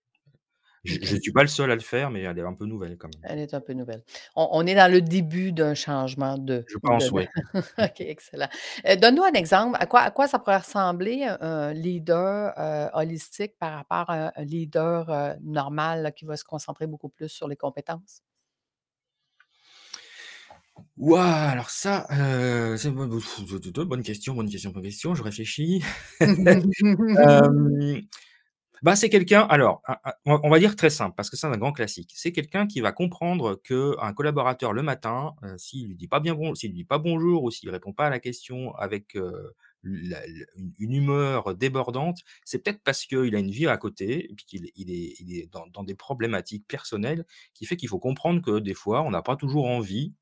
Je 0.83 0.97
je 1.03 1.15
OK. 1.15 1.17
suis 1.17 1.31
pas 1.31 1.43
le 1.43 1.47
seul 1.47 1.69
à 1.71 1.75
le 1.75 1.81
faire, 1.81 2.09
mais 2.09 2.21
elle 2.21 2.39
est 2.39 2.41
un 2.41 2.53
peu 2.53 2.65
nouvelle 2.65 2.97
quand 2.97 3.07
même. 3.09 3.23
Elle 3.23 3.39
est 3.39 3.53
un 3.53 3.61
peu 3.61 3.73
nouvelle. 3.73 4.03
On 4.35 4.47
on 4.51 4.65
est 4.65 4.75
dans 4.75 4.91
le 4.91 5.01
début 5.01 5.51
d'un 5.51 5.73
changement 5.75 6.37
de 6.37 6.65
Je 6.67 6.77
pense, 6.77 7.05
de 7.07 7.11
oui. 7.11 7.25
OK, 7.79 8.01
excellent. 8.01 8.47
Heu, 8.87 8.95
donne-nous 8.97 9.23
un 9.23 9.33
exemple. 9.33 9.77
À 9.79 9.85
quoi 9.85 10.01
à 10.01 10.11
quoi 10.11 10.27
ça 10.27 10.39
pourrait 10.39 10.57
ressembler 10.57 11.23
un 11.25 11.73
leader, 11.73 12.53
heu, 12.57 12.89
holistique 12.93 13.53
par 13.59 13.73
rapport 13.77 14.09
à 14.09 14.31
un 14.39 14.43
leader, 14.43 15.09
heu, 15.11 15.35
normal, 15.43 16.01
là, 16.03 16.11
qui 16.11 16.25
va 16.25 16.35
se 16.37 16.43
concentrer 16.43 16.87
beaucoup 16.87 17.09
plus 17.09 17.29
sur 17.29 17.47
les 17.47 17.55
compétences? 17.57 18.19
Ouah, 20.97 21.49
alors 21.51 21.69
ça, 21.69 22.05
heu, 22.11 22.77
c'est 22.77 22.91
bonne 22.91 23.09
bonne 23.09 24.03
question, 24.03 24.33
bonne 24.35 24.49
question, 24.49 24.71
bonne 24.71 24.83
question, 24.83 25.15
je 25.15 25.23
réfléchis. 25.23 25.83
bah, 28.81 28.95
c'est 28.95 29.09
quelqu'un 29.09 29.41
alors, 29.41 29.81
on 30.25 30.49
va 30.49 30.57
dire 30.59 30.75
très 30.75 30.89
simple 30.89 31.13
parce 31.15 31.29
que 31.29 31.37
c'est 31.37 31.45
un 31.47 31.57
grand 31.57 31.71
classique. 31.71 32.11
C'est 32.15 32.31
quelqu'un 32.31 32.65
qui 32.67 32.81
va 32.81 32.91
comprendre 32.91 33.55
qu'un 33.63 34.13
collaborateur 34.13 34.73
le 34.73 34.81
matin, 34.81 35.35
heu, 35.43 35.55
s'il 35.57 35.89
lui 35.89 35.95
dit 35.95 36.07
pas 36.07 36.19
bien 36.19 36.33
bon 36.35 36.55
s'il 36.55 36.71
lui 36.71 36.77
dit 36.77 36.83
pas 36.85 36.97
bonjour 36.97 37.43
ou 37.43 37.51
s'il 37.51 37.69
répond 37.69 37.93
pas 37.93 38.07
à 38.07 38.09
la 38.09 38.19
question 38.19 38.73
avec, 38.75 39.15
la 39.83 40.25
le 40.27 40.45
une 40.79 40.93
humeur 40.93 41.55
débordante, 41.55 42.19
c'est 42.45 42.59
peut-être 42.63 42.81
parce 42.83 43.05
qu'il 43.05 43.35
a 43.35 43.39
une 43.39 43.51
vie 43.51 43.67
à 43.67 43.77
côté 43.77 44.31
et 44.31 44.35
puis 44.35 44.45
qu'il 44.45 44.65
est 44.65 44.71
il 44.75 44.91
est 44.91 45.15
il 45.19 45.35
est 45.37 45.47
dans 45.51 45.67
dans 45.67 45.83
des 45.83 45.95
problématiques 45.95 46.67
personnelles 46.67 47.25
qui 47.53 47.65
fait 47.65 47.77
qu'il 47.77 47.89
faut 47.89 47.99
comprendre 47.99 48.41
que 48.41 48.59
des 48.59 48.73
fois, 48.75 49.01
on 49.03 49.11
n'a 49.11 49.21
pas 49.23 49.35
toujours 49.35 49.67
envie 49.67 50.13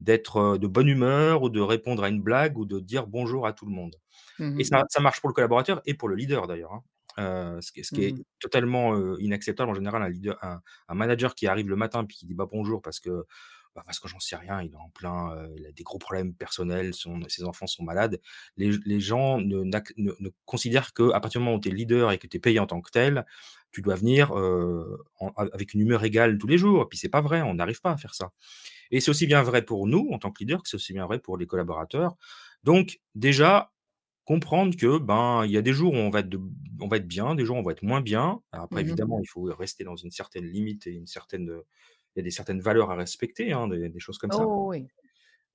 d'être, 0.00 0.38
heu, 0.56 0.58
de 0.60 0.66
bonne 0.68 0.88
humeur 0.88 1.42
ou 1.42 1.50
de 1.50 1.60
répondre 1.60 2.04
à 2.04 2.08
une 2.10 2.22
blague 2.22 2.58
ou 2.58 2.66
de 2.66 2.80
dire 2.80 3.06
bonjour 3.08 3.46
à 3.46 3.52
tout 3.54 3.66
le 3.66 3.72
monde 3.72 3.96
Mmh 4.38 4.60
et 4.60 4.64
ça 4.64 4.84
marche 5.00 5.20
pour 5.20 5.28
le 5.30 5.34
collaborateur 5.34 5.82
et 5.86 5.94
pour 5.94 6.08
le 6.08 6.16
leader 6.16 6.46
d'ailleurs, 6.46 6.72
hein. 6.74 6.84
Ce 7.18 7.72
qui 7.72 7.80
est 7.80 7.82
ce 7.84 7.92
qui 7.92 8.04
est 8.04 8.12
Mmh 8.12 8.22
totalement, 8.40 8.96
inacceptable 9.18 9.70
en 9.70 9.74
général, 9.74 10.02
un 10.02 10.08
leader 10.08 10.38
un 10.42 10.60
un 10.88 10.94
manager 10.94 11.34
qui 11.34 11.46
arrive 11.46 11.68
le 11.68 11.76
matin 11.76 12.04
puis 12.04 12.16
qui 12.16 12.26
dit 12.26 12.34
pas 12.34 12.46
bonjour 12.46 12.80
parce 12.82 13.00
que, 13.00 13.24
bah, 13.76 13.82
parce 13.84 14.00
que 14.00 14.08
j'en 14.08 14.18
sais 14.20 14.36
rien, 14.36 14.62
il 14.62 14.72
est 14.72 14.76
en 14.76 14.88
plein, 14.90 15.46
il 15.56 15.66
a 15.66 15.72
des 15.72 15.82
gros 15.82 15.98
problèmes 15.98 16.34
personnels, 16.34 16.94
son 16.94 17.20
ses 17.28 17.44
enfants 17.44 17.66
sont 17.66 17.84
malades. 17.84 18.20
Les 18.56 18.72
les 18.86 19.00
gens 19.00 19.38
ne 19.40 19.62
n'ac 19.62 19.92
ne 19.98 20.12
ne 20.20 20.30
considèrent 20.46 20.92
qu'à 20.94 21.20
partir 21.20 21.40
du 21.40 21.44
moment 21.44 21.56
où 21.56 21.60
tu 21.60 21.68
es 21.68 21.72
leader 21.72 22.12
et 22.12 22.18
que 22.18 22.26
tu 22.26 22.38
es 22.38 22.40
payé 22.40 22.58
en 22.60 22.66
tant 22.66 22.80
que 22.80 22.90
tel, 22.90 23.26
tu 23.72 23.82
dois 23.82 23.94
venir, 23.96 24.32
en 24.32 25.32
avec 25.36 25.74
une 25.74 25.80
humeur 25.80 26.02
égale 26.04 26.38
tous 26.38 26.46
les 26.46 26.58
jours 26.58 26.82
et 26.84 26.86
puis 26.88 26.98
c'est 26.98 27.08
pas 27.10 27.20
vrai, 27.20 27.42
on 27.42 27.54
n'arrive 27.54 27.80
pas 27.80 27.92
à 27.92 27.96
faire 27.98 28.14
ça. 28.14 28.32
Et 28.90 29.00
c'est 29.00 29.10
aussi 29.10 29.26
bien 29.26 29.42
vrai 29.42 29.62
pour 29.64 29.86
nous, 29.86 30.08
en 30.12 30.18
tant 30.18 30.30
que 30.32 30.40
leader, 30.42 30.62
que 30.62 30.68
c'est 30.68 30.76
aussi 30.76 30.92
bien 30.92 31.06
vrai 31.06 31.18
pour 31.20 31.36
les 31.38 31.46
collaborateurs. 31.46 32.16
Donc 32.64 33.00
déjà, 33.14 33.72
comprendre 34.30 34.76
que, 34.76 34.98
ben, 34.98 35.44
il 35.46 35.50
y 35.52 35.56
a 35.58 35.62
des 35.62 35.72
jours 35.74 35.92
où 35.94 35.96
on 35.96 36.10
va 36.10 36.20
être 36.20 36.28
de 36.30 36.40
on 36.80 36.88
va 36.88 36.96
être 36.98 37.08
bien, 37.08 37.34
des 37.34 37.44
jours 37.44 37.56
où 37.56 37.60
on 37.60 37.62
va 37.64 37.72
être 37.72 37.82
moins 37.84 38.00
bien. 38.02 38.40
Alors 38.52 38.66
après 38.66 38.80
Mmh 38.80 38.80
évidemment, 38.82 39.20
il 39.20 39.28
faut 39.28 39.42
rester 39.44 39.84
dans 39.84 39.96
une 39.96 40.10
certaine 40.12 40.46
limite 40.46 40.86
et 40.86 40.92
une 40.92 41.06
certaine, 41.06 41.50
il 42.16 42.18
y 42.18 42.22
a 42.22 42.24
des 42.24 42.30
certaines 42.32 42.60
valeurs 42.62 42.90
à 42.92 42.96
respecter, 42.96 43.52
hein, 43.52 43.68
des 43.68 43.88
des 43.90 44.00
choses 44.00 44.18
comme 44.18 44.32
ça. 44.32 44.50
Oh 44.52 44.68
oui. 44.70 44.90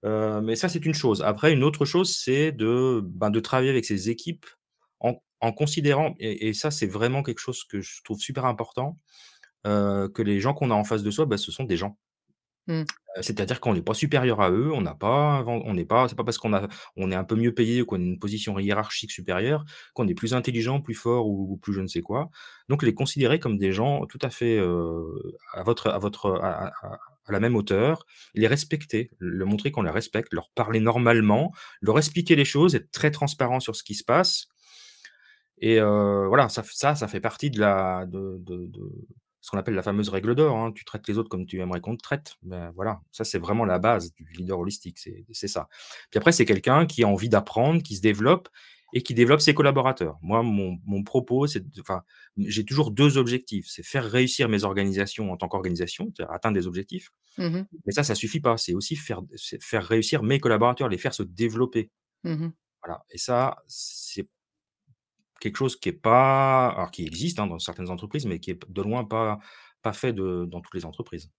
Heu, 0.03 0.41
mais 0.41 0.55
ça, 0.55 0.70
c'est 0.70 0.86
une 0.86 0.94
chose. 0.94 1.22
Après 1.22 1.53
une 1.53 1.63
autre 1.63 1.86
chose, 1.86 2.15
c'est 2.15 2.51
de, 2.51 3.01
ben, 3.03 3.29
de 3.32 3.39
travailler 3.39 3.70
avec 3.72 3.86
ses 3.86 4.10
équipes 4.10 4.46
en 5.00 5.22
en 5.41 5.51
considérant 5.51 6.15
et 6.20 6.48
et 6.50 6.53
ça, 6.53 6.72
c'est 6.72 6.88
vraiment 6.88 7.22
quelque 7.24 7.39
chose 7.39 7.63
que 7.65 7.82
je 7.82 8.01
trouve 8.03 8.20
super 8.20 8.46
important, 8.46 9.00
heu, 9.67 10.10
que 10.10 10.22
les 10.24 10.39
gens 10.41 10.53
qu'on 10.55 10.72
a 10.72 10.75
en 10.75 10.84
face 10.86 11.03
de 11.03 11.12
soi, 11.12 11.25
bah, 11.27 11.38
ce 11.38 11.51
sont 11.51 11.65
des 11.65 11.77
gens. 11.77 11.98
Mmh. 12.67 12.84
C'est-à-dire 13.22 13.60
qu'on 13.62 13.75
n'est 13.75 13.81
pas 13.81 13.93
supérieur 13.93 14.41
à 14.41 14.50
eux, 14.50 14.72
on 14.74 14.81
n'a 14.81 14.95
pas 14.95 15.43
on 15.45 15.74
n'est 15.74 15.86
pas 15.86 16.07
c'est 16.10 16.15
pas 16.15 16.24
parce 16.24 16.38
qu'on 16.38 16.53
a 16.53 16.67
on 16.98 17.12
est 17.12 17.15
un 17.15 17.24
peu 17.24 17.36
mieux 17.36 17.53
payé 17.53 17.81
ou 17.81 17.86
qu'on 17.86 17.98
a 17.98 18.03
une 18.03 18.19
position 18.19 18.57
hiérarchique 18.60 19.12
supérieure, 19.12 19.63
qu'on 19.93 20.07
est 20.07 20.15
plus 20.15 20.34
intelligent, 20.34 20.81
plus 20.81 20.95
fort 20.95 21.27
ou 21.27 21.57
plus 21.57 21.74
je 21.74 21.81
ne 21.81 21.88
sais 21.88 22.01
quoi. 22.01 22.29
Donc 22.67 22.84
les 22.84 22.93
considérer 22.93 23.39
comme 23.39 23.57
des 23.57 23.72
gens 23.72 24.05
tout 24.07 24.19
à 24.22 24.29
fait, 24.29 24.60
à 24.60 25.63
votre 25.63 25.88
à 25.89 26.00
votre, 26.00 26.31
à 26.41 26.72
la 27.29 27.39
même 27.39 27.55
hauteur, 27.55 28.05
les 28.34 28.48
respecter, 28.48 29.12
leur 29.19 29.48
montrer 29.48 29.72
qu'on 29.72 29.84
les 29.84 29.91
respecte, 29.91 30.34
leur 30.34 30.50
parler 30.50 30.79
normalement, 30.79 31.53
leur 31.81 31.98
expliquer 32.00 32.36
les 32.36 32.45
choses, 32.45 32.75
être 32.75 32.91
très 32.91 33.12
transparent 33.12 33.60
sur 33.60 33.75
ce 33.75 33.84
qui 33.84 33.95
se 33.95 34.03
passe 34.03 34.48
et 35.60 35.79
voilà, 35.79 36.50
ça 36.50 36.63
ça, 36.95 37.07
fait 37.07 37.22
partie 37.22 37.50
de 37.50 37.60
la 37.60 38.05
de 38.07 38.41
ce 39.46 39.52
qu'on 39.52 39.60
appelle 39.60 39.75
la 39.75 39.84
fameuse 39.84 40.10
règle 40.10 40.34
d'or, 40.34 40.58
hein. 40.58 40.72
Tu 40.74 40.86
traites 40.86 41.08
les 41.08 41.20
autres 41.20 41.30
comme 41.30 41.46
tu 41.46 41.60
aimerais 41.60 41.80
qu'on 41.82 41.96
te 41.96 42.02
traite. 42.02 42.34
Ben, 42.42 42.72
voilà, 42.75 43.02
ça, 43.12 43.24
c'est 43.24 43.38
vraiment 43.38 43.64
la 43.66 43.78
base 43.78 44.12
du 44.16 44.25
leader 44.34 44.58
holistique, 44.60 44.98
c'est 45.00 45.48
ça. 45.48 45.68
Puis 46.10 46.18
après, 46.18 46.32
c'est 46.32 46.46
quelqu'un 46.46 46.88
qui 46.88 47.04
a 47.04 47.08
envie 47.08 47.30
d'apprendre, 47.30 47.84
qui 47.84 47.96
se 47.96 48.02
développe 48.02 48.50
et 48.94 49.04
qui 49.04 49.14
développe 49.14 49.42
ses 49.42 49.54
collaborateurs. 49.54 50.18
Moi, 50.24 50.42
mon 50.42 50.80
mon 50.86 51.04
propos, 51.04 51.46
c'est 51.48 51.64
enfin, 51.80 52.02
j'ai 52.38 52.66
toujours 52.66 52.90
2 52.92 53.18
objectifs. 53.18 53.68
C'est 53.70 53.84
faire 53.86 54.06
réussir 54.06 54.50
mes 54.50 54.64
organisations 54.64 55.32
en 55.32 55.38
tant 55.38 55.48
qu'organisation, 55.48 56.12
atteindre 56.30 56.56
des 56.58 56.66
objectifs. 56.68 57.12
Mmh 57.38 57.46
mh. 57.46 57.66
Mais 57.86 57.92
ça, 57.94 58.04
ça 58.04 58.16
suffit 58.16 58.40
pas. 58.40 58.58
C'est 58.58 58.74
aussi 58.74 58.96
faire 58.96 59.22
faire 59.62 59.86
réussir 59.86 60.24
mes 60.24 60.40
collaborateurs, 60.40 60.90
les 60.90 60.98
faire 60.98 61.14
se 61.14 61.24
développer. 61.24 61.92
Mmh 62.24 62.32
mh. 62.48 62.52
Voilà 62.84 63.04
et 63.12 63.18
ça, 63.20 63.58
c'est 63.68 64.28
Quelque 65.42 65.58
chose 65.58 65.75
qui 65.77 65.89
est 65.89 65.94
pas 65.94 66.68
alors 66.70 66.92
qui 66.92 67.06
existe, 67.06 67.39
hein, 67.39 67.48
dans 67.48 67.60
certaines 67.60 67.89
entreprises, 67.89 68.25
mais 68.25 68.39
qui 68.39 68.51
est 68.51 68.60
de 68.70 68.82
loin 68.82 69.04
pas 69.06 69.39
pas 69.82 69.94
fait 69.94 70.13
de 70.13 70.46
dans 70.50 70.62
toutes 70.62 70.74
les 70.75 70.86
entreprises. 70.86 71.30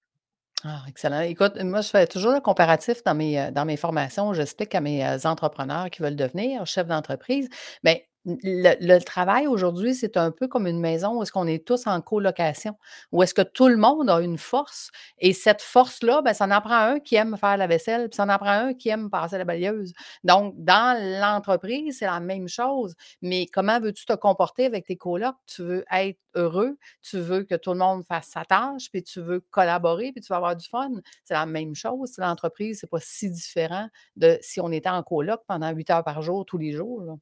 Ah, 0.65 0.83
excellent. 0.89 1.21
Écoute, 1.21 1.57
moi, 1.63 1.81
je 1.83 1.89
fais 1.91 2.07
toujours 2.07 2.33
le 2.33 2.41
comparatif 2.41 3.03
dans 3.05 3.15
mes, 3.15 3.39
heu, 3.39 3.51
dans 3.53 3.65
mes 3.67 3.77
formations. 3.77 4.33
J'explique 4.33 4.75
à 4.75 4.81
mes, 4.81 5.05
heu, 5.05 5.27
entrepreneurs 5.27 5.91
qui 5.91 6.03
veulent 6.03 6.17
devenir 6.17 6.67
chefs 6.67 6.87
d'entreprise, 6.87 7.49
ben, 7.85 7.99
le 8.27 8.99
travail 9.01 9.47
aujourd'hui, 9.47 9.95
c'est 9.95 10.17
un 10.17 10.31
peu 10.33 10.49
comme 10.49 10.67
une 10.67 10.81
maison 10.81 11.19
où 11.19 11.23
est-ce 11.23 11.31
qu'on 11.33 11.47
est 11.47 11.65
tous 11.65 11.87
en 11.87 12.01
colocation, 12.01 12.77
où 13.13 13.23
est-ce 13.23 13.35
que 13.35 13.43
tout 13.43 13.69
le 13.69 13.77
monde 13.77 14.11
a 14.11 14.21
une 14.21 14.37
force 14.39 14.91
et 15.19 15.33
cette 15.33 15.63
force-là, 15.63 16.23
ben, 16.23 16.35
ça 16.35 16.47
en 16.47 16.61
prend 16.61 16.77
un 16.77 16.99
qui 17.01 17.15
aime 17.15 17.37
faire 17.37 17.57
la 17.57 17.67
vaisselle, 17.69 18.09
puis 18.09 18.17
ça 18.17 18.25
en 18.25 18.39
prend 18.39 18.51
un 18.51 18.75
qui 18.75 18.89
aime 18.89 19.11
passer 19.11 19.39
la 19.39 19.45
balayeuse. 19.45 19.93
Donc, 20.25 20.55
dans 20.59 20.99
l'entreprise, 21.21 21.99
c'est 21.99 22.07
la 22.07 22.21
même 22.21 22.49
chose, 22.49 22.95
mais 23.23 23.47
comment 23.47 23.79
veux-tu 23.81 24.05
te 24.07 24.15
comporter 24.15 24.67
avec 24.67 24.87
tes 24.87 24.97
colocs? 24.97 25.37
Tu 25.47 25.63
veux 25.63 25.85
être 25.93 26.19
heureux, 26.35 26.77
tu 27.03 27.19
veux 27.19 27.45
que 27.45 27.55
tout 27.55 27.73
le 27.73 27.79
monde 27.79 28.05
fasse 28.05 28.27
sa 28.29 28.45
tâche, 28.45 28.91
puis 28.91 29.03
tu 29.03 29.21
veux 29.21 29.41
collaborer, 29.51 30.13
puis 30.13 30.21
tu 30.21 30.29
vas 30.29 30.37
avoir 30.37 30.57
du 30.57 30.67
fun. 30.69 30.91
C'est 31.25 31.35
la 31.35 31.47
même 31.47 31.75
chose. 31.75 32.13
L'entreprise, 32.19 32.79
c'est 32.81 32.91
pas 32.91 33.01
si 33.01 33.31
différent 33.31 33.89
de 34.17 34.39
si 34.43 34.61
on 34.61 34.71
était 34.73 34.89
en 34.89 35.03
coloc 35.03 35.43
pendant 35.47 35.71
8 35.71 35.91
heures 35.91 36.05
par 36.05 36.23
jour, 36.23 36.45
tous 36.45 36.59
les 36.59 36.73
jours, 36.73 37.19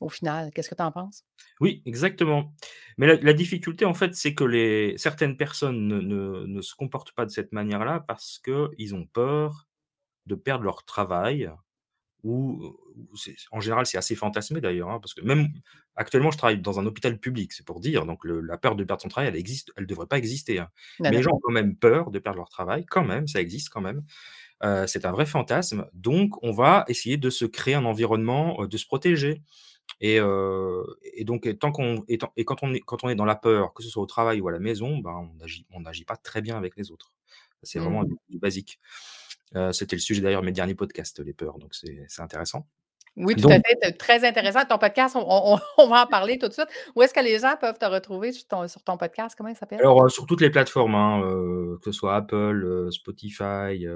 au 0.00 0.08
final. 0.08 0.50
Qu'est-ce 0.52 0.68
que 0.70 0.74
tu 0.74 0.82
en 0.82 0.92
penses? 0.92 1.24
Oui, 1.60 1.82
exactement. 1.86 2.54
Mais 2.98 3.06
la 3.06 3.16
la 3.16 3.32
difficulté, 3.32 3.84
en 3.84 3.94
fait, 3.94 4.14
c'est 4.14 4.34
que 4.34 4.44
les 4.44 4.94
certaines 4.98 5.36
personnes 5.36 5.86
ne 5.88 6.00
ne 6.00 6.46
ne 6.46 6.62
se 6.62 6.74
comportent 6.74 7.12
pas 7.12 7.26
de 7.26 7.30
cette 7.30 7.52
manière-là 7.52 8.00
parce 8.00 8.38
qu'ils 8.38 8.94
ont 8.94 9.06
peur 9.06 9.66
de 10.26 10.34
perdre 10.34 10.64
leur 10.64 10.84
travail 10.84 11.50
en 13.52 13.60
général, 13.60 13.86
c'est 13.86 13.98
assez 13.98 14.14
fantasmé 14.14 14.60
d'ailleurs, 14.60 14.90
hein, 14.90 14.98
parce 15.00 15.14
que 15.14 15.20
même 15.20 15.48
actuellement, 15.94 16.30
je 16.30 16.38
travaille 16.38 16.60
dans 16.60 16.80
un 16.80 16.86
hôpital 16.86 17.18
public, 17.18 17.52
c'est 17.52 17.64
pour 17.64 17.80
dire, 17.80 18.06
donc 18.06 18.24
la 18.24 18.58
peur 18.58 18.74
de 18.76 18.84
perdre 18.84 19.02
son 19.02 19.08
travail, 19.08 19.28
elle 19.28 19.36
existe, 19.36 19.72
elle 19.76 19.86
devrait 19.86 20.06
pas 20.06 20.18
exister. 20.18 20.58
Hein. 20.58 20.68
Mais 21.00 21.10
les 21.10 21.22
gens 21.22 21.32
ont 21.32 21.40
quand 21.42 21.52
même 21.52 21.76
peur 21.76 22.10
de 22.10 22.18
perdre 22.18 22.38
leur 22.38 22.48
travail, 22.48 22.84
quand 22.86 23.04
même, 23.04 23.26
ça 23.28 23.40
existe 23.40 23.68
quand 23.70 23.80
même. 23.80 24.02
c'est 24.86 25.04
un 25.04 25.12
vrai 25.12 25.26
fantasme. 25.26 25.86
Donc, 25.92 26.42
on 26.42 26.52
va 26.52 26.84
essayer 26.88 27.16
de 27.16 27.30
se 27.30 27.44
créer 27.44 27.74
un 27.74 27.84
environnement, 27.84 28.66
de 28.66 28.76
se 28.76 28.86
protéger. 28.86 29.42
Et, 30.00 30.20
donc, 31.24 31.58
tant 31.58 31.72
qu'on 31.72 32.04
et, 32.08 32.18
quand 32.44 32.62
on 32.62 32.74
est 32.74 32.80
quand 32.80 33.04
on 33.04 33.08
est 33.08 33.14
dans 33.14 33.24
la 33.24 33.36
peur, 33.36 33.72
que 33.74 33.82
ce 33.82 33.88
soit 33.88 34.02
au 34.02 34.06
travail 34.06 34.40
ou 34.40 34.48
à 34.48 34.52
la 34.52 34.58
maison, 34.58 34.98
ben, 34.98 35.30
on 35.32 35.34
n'agit 35.36 35.66
on 35.72 35.80
n'agit 35.80 36.04
pas 36.04 36.16
très 36.16 36.42
bien 36.42 36.56
avec 36.56 36.76
les 36.76 36.90
autres. 36.90 37.12
C'est 37.62 37.78
vraiment 37.78 38.02
mmh. 38.02 38.16
du 38.28 38.38
basique. 38.38 38.78
c'était 39.72 39.96
le 39.96 40.00
sujet 40.00 40.20
d'ailleurs 40.20 40.42
de 40.42 40.46
mes 40.46 40.52
derniers 40.52 40.74
podcasts, 40.74 41.20
les 41.20 41.32
peurs, 41.32 41.58
donc 41.58 41.74
c'est 41.74 42.20
intéressant. 42.20 42.66
Oui, 43.16 43.34
tout 43.34 43.48
à 43.48 43.54
fait. 43.60 43.92
Très 43.92 44.26
intéressant. 44.26 44.64
Ton 44.66 44.78
podcast, 44.78 45.16
on, 45.16 45.58
va 45.88 46.02
en 46.04 46.06
parler 46.06 46.38
tout 46.38 46.48
de 46.48 46.52
suite. 46.52 46.68
Où 46.94 47.02
est-ce 47.02 47.14
que 47.14 47.20
les 47.20 47.38
gens 47.38 47.56
peuvent 47.58 47.78
te 47.78 47.86
retrouver 47.86 48.32
sur 48.32 48.46
ton, 48.84 48.96
podcast? 48.98 49.34
Comment 49.36 49.48
il 49.48 49.56
s'appelle? 49.56 49.80
Alors, 49.80 50.10
sur 50.10 50.26
toutes 50.26 50.42
les 50.42 50.50
plateformes, 50.50 50.94
hein, 50.94 51.22
que 51.82 51.90
ce 51.90 51.92
soit 51.92 52.14
Apple, 52.14 52.88
Spotify, 52.90 53.86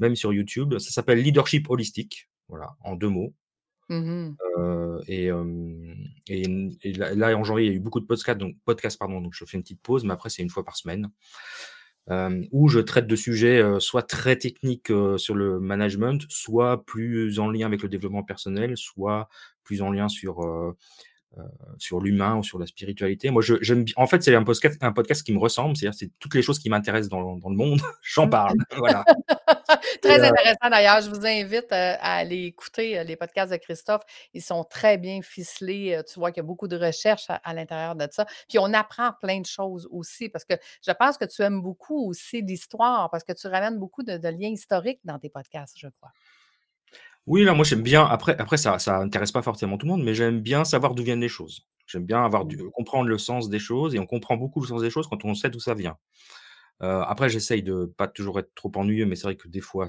même 0.00 0.16
sur 0.16 0.32
YouTube. 0.32 0.78
Ça 0.78 0.90
s'appelle 0.90 1.22
Leadership 1.22 1.70
Holistique, 1.70 2.28
voilà, 2.48 2.70
en 2.82 2.96
deux 2.96 3.08
mots. 3.08 3.32
Mmh 3.90 4.34
et, 5.08 5.30
là, 6.94 7.36
en 7.36 7.44
janvier, 7.44 7.66
il 7.66 7.68
y 7.70 7.72
a 7.72 7.76
eu 7.76 7.80
beaucoup 7.80 8.00
de 8.00 8.06
podcasts, 8.06 8.38
donc, 8.38 8.56
podcasts, 8.64 8.98
pardon, 8.98 9.20
donc 9.20 9.34
je 9.34 9.44
fais 9.44 9.56
une 9.56 9.62
petite 9.62 9.80
pause, 9.82 10.04
mais 10.04 10.12
après, 10.12 10.30
c'est 10.30 10.42
une 10.42 10.50
fois 10.50 10.64
par 10.64 10.76
semaine. 10.76 11.10
où 12.52 12.68
je 12.68 12.80
traite 12.80 13.06
de 13.06 13.16
sujets 13.16 13.62
soit 13.80 14.02
très 14.02 14.36
techniques 14.36 14.92
sur 15.16 15.34
le 15.34 15.60
management, 15.60 16.22
soit 16.28 16.84
plus 16.84 17.38
en 17.38 17.50
lien 17.50 17.66
avec 17.66 17.82
le 17.82 17.88
développement 17.88 18.22
personnel, 18.24 18.76
soit 18.76 19.28
plus 19.64 19.82
en 19.82 19.90
lien 19.92 20.08
sur, 20.08 20.40
sur 21.78 22.00
l'humain 22.00 22.36
ou 22.36 22.42
sur 22.42 22.58
la 22.58 22.66
spiritualité. 22.66 23.30
Moi, 23.30 23.42
je, 23.42 23.54
j'aime, 23.60 23.84
en 23.96 24.06
fait, 24.06 24.22
c'est 24.22 24.34
un 24.34 24.42
podcast, 24.42 24.78
un 24.82 24.92
podcast 24.92 25.22
qui 25.22 25.32
me 25.32 25.38
ressemble, 25.38 25.76
c'est-à-dire 25.76 25.98
c'est 25.98 26.10
toutes 26.18 26.34
les 26.34 26.42
choses 26.42 26.58
qui 26.58 26.68
m'intéressent 26.68 27.08
dans, 27.08 27.36
dans 27.36 27.48
le 27.48 27.56
monde, 27.56 27.80
j'en 28.02 28.28
parle. 28.28 28.56
voilà. 28.76 29.04
très 30.02 30.22
intéressant 30.22 30.70
d'ailleurs. 30.70 31.00
Je 31.00 31.10
vous 31.10 31.24
invite 31.24 31.72
à 31.72 32.14
aller 32.16 32.44
écouter 32.44 33.02
les 33.04 33.16
podcasts 33.16 33.52
de 33.52 33.56
Christophe. 33.56 34.02
Ils 34.34 34.42
sont 34.42 34.64
très 34.64 34.98
bien 34.98 35.22
ficelés. 35.22 36.00
Tu 36.12 36.18
vois 36.18 36.30
qu'il 36.32 36.42
y 36.42 36.44
a 36.44 36.46
beaucoup 36.46 36.68
de 36.68 36.76
recherches 36.76 37.26
à, 37.28 37.54
l'intérieur 37.54 37.94
de 37.94 38.06
ça. 38.10 38.26
Puis 38.48 38.58
on 38.58 38.72
apprend 38.74 39.12
plein 39.20 39.40
de 39.40 39.46
choses 39.46 39.88
aussi 39.90 40.28
parce 40.28 40.44
que 40.44 40.54
je 40.84 40.92
pense 40.92 41.16
que 41.16 41.24
tu 41.24 41.42
aimes 41.42 41.62
beaucoup 41.62 42.08
aussi 42.08 42.42
l'histoire 42.42 43.10
parce 43.10 43.24
que 43.24 43.32
tu 43.32 43.46
ramènes 43.46 43.78
beaucoup 43.78 44.02
de, 44.02 44.16
de 44.16 44.28
liens 44.28 44.50
historiques 44.50 45.00
dans 45.04 45.18
tes 45.18 45.28
podcasts, 45.28 45.78
je 45.78 45.88
crois. 45.88 46.10
Oui, 47.30 47.44
là, 47.44 47.54
moi 47.54 47.64
j'aime 47.64 47.82
bien. 47.82 48.04
Après, 48.04 48.36
après 48.40 48.56
ça, 48.56 48.80
ça 48.80 48.98
intéresse 48.98 49.30
pas 49.30 49.40
forcément 49.40 49.78
tout 49.78 49.86
le 49.86 49.92
monde, 49.92 50.02
mais 50.02 50.14
j'aime 50.14 50.40
bien 50.40 50.64
savoir 50.64 50.96
d'où 50.96 51.04
viennent 51.04 51.20
les 51.20 51.28
choses. 51.28 51.64
J'aime 51.86 52.04
bien 52.04 52.24
avoir 52.24 52.44
du, 52.44 52.56
mmh. 52.56 52.70
comprendre 52.72 53.08
le 53.08 53.18
sens 53.18 53.48
des 53.48 53.60
choses 53.60 53.94
et 53.94 54.00
on 54.00 54.06
comprend 54.06 54.36
beaucoup 54.36 54.60
le 54.60 54.66
sens 54.66 54.82
des 54.82 54.90
choses 54.90 55.06
quand 55.06 55.24
on 55.24 55.34
sait 55.34 55.48
d'où 55.48 55.60
ça 55.60 55.74
vient. 55.74 55.96
Euh, 56.82 57.02
après, 57.02 57.28
j'essaye 57.28 57.62
de 57.62 57.84
pas 57.96 58.08
toujours 58.08 58.40
être 58.40 58.52
trop 58.56 58.72
ennuyeux, 58.74 59.06
mais 59.06 59.14
c'est 59.14 59.28
vrai 59.28 59.36
que 59.36 59.46
des 59.46 59.60
fois, 59.60 59.86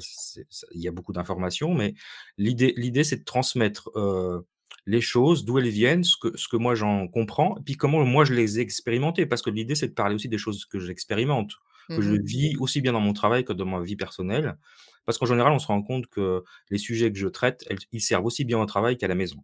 il 0.72 0.82
y 0.82 0.88
a 0.88 0.92
beaucoup 0.92 1.14
d'informations. 1.14 1.74
Mais 1.74 1.96
l'idée, 2.38 2.76
l'idée, 2.78 3.04
c'est 3.04 3.18
de 3.18 3.24
transmettre 3.24 3.90
euh, 3.96 4.42
les 4.86 5.02
choses, 5.02 5.44
d'où 5.44 5.58
elles 5.58 5.68
viennent, 5.70 6.04
ce 6.04 6.18
que, 6.18 6.38
ce 6.38 6.48
que 6.48 6.58
moi 6.58 6.76
j'en 6.76 7.08
comprends, 7.08 7.58
et 7.58 7.62
puis 7.66 7.76
comment 7.76 8.06
moi 8.06 8.24
je 8.24 8.36
les 8.36 8.60
ai 8.60 8.62
expérimentées. 8.62 9.26
Parce 9.26 9.42
que 9.42 9.50
l'idée, 9.50 9.74
c'est 9.74 9.88
de 9.88 9.94
parler 9.94 10.14
aussi 10.14 10.30
des 10.30 10.38
choses 10.38 10.66
que 10.66 10.78
j'expérimente, 10.78 11.54
que 11.90 12.02
je 12.02 12.12
mmh 12.12 12.24
vis 12.24 12.56
aussi 12.60 12.82
bien 12.82 12.94
dans 12.94 13.02
mon 13.02 13.14
travail 13.14 13.46
que 13.46 13.54
dans 13.54 13.66
ma 13.66 13.82
vie 13.82 13.96
personnelle. 13.96 14.58
Parce 15.06 15.18
qu'en 15.18 15.26
général, 15.26 15.52
on 15.54 15.60
se 15.60 15.68
rend 15.68 15.82
compte 15.82 16.08
que 16.08 16.44
les 16.70 16.78
sujets 16.78 17.12
que 17.12 17.18
je 17.18 17.28
traite, 17.28 17.66
ils 17.92 18.02
servent 18.02 18.26
aussi 18.26 18.46
bien 18.46 18.60
au 18.60 18.66
travail 18.66 18.98
qu'à 18.98 19.08
la 19.08 19.16
maison. 19.16 19.44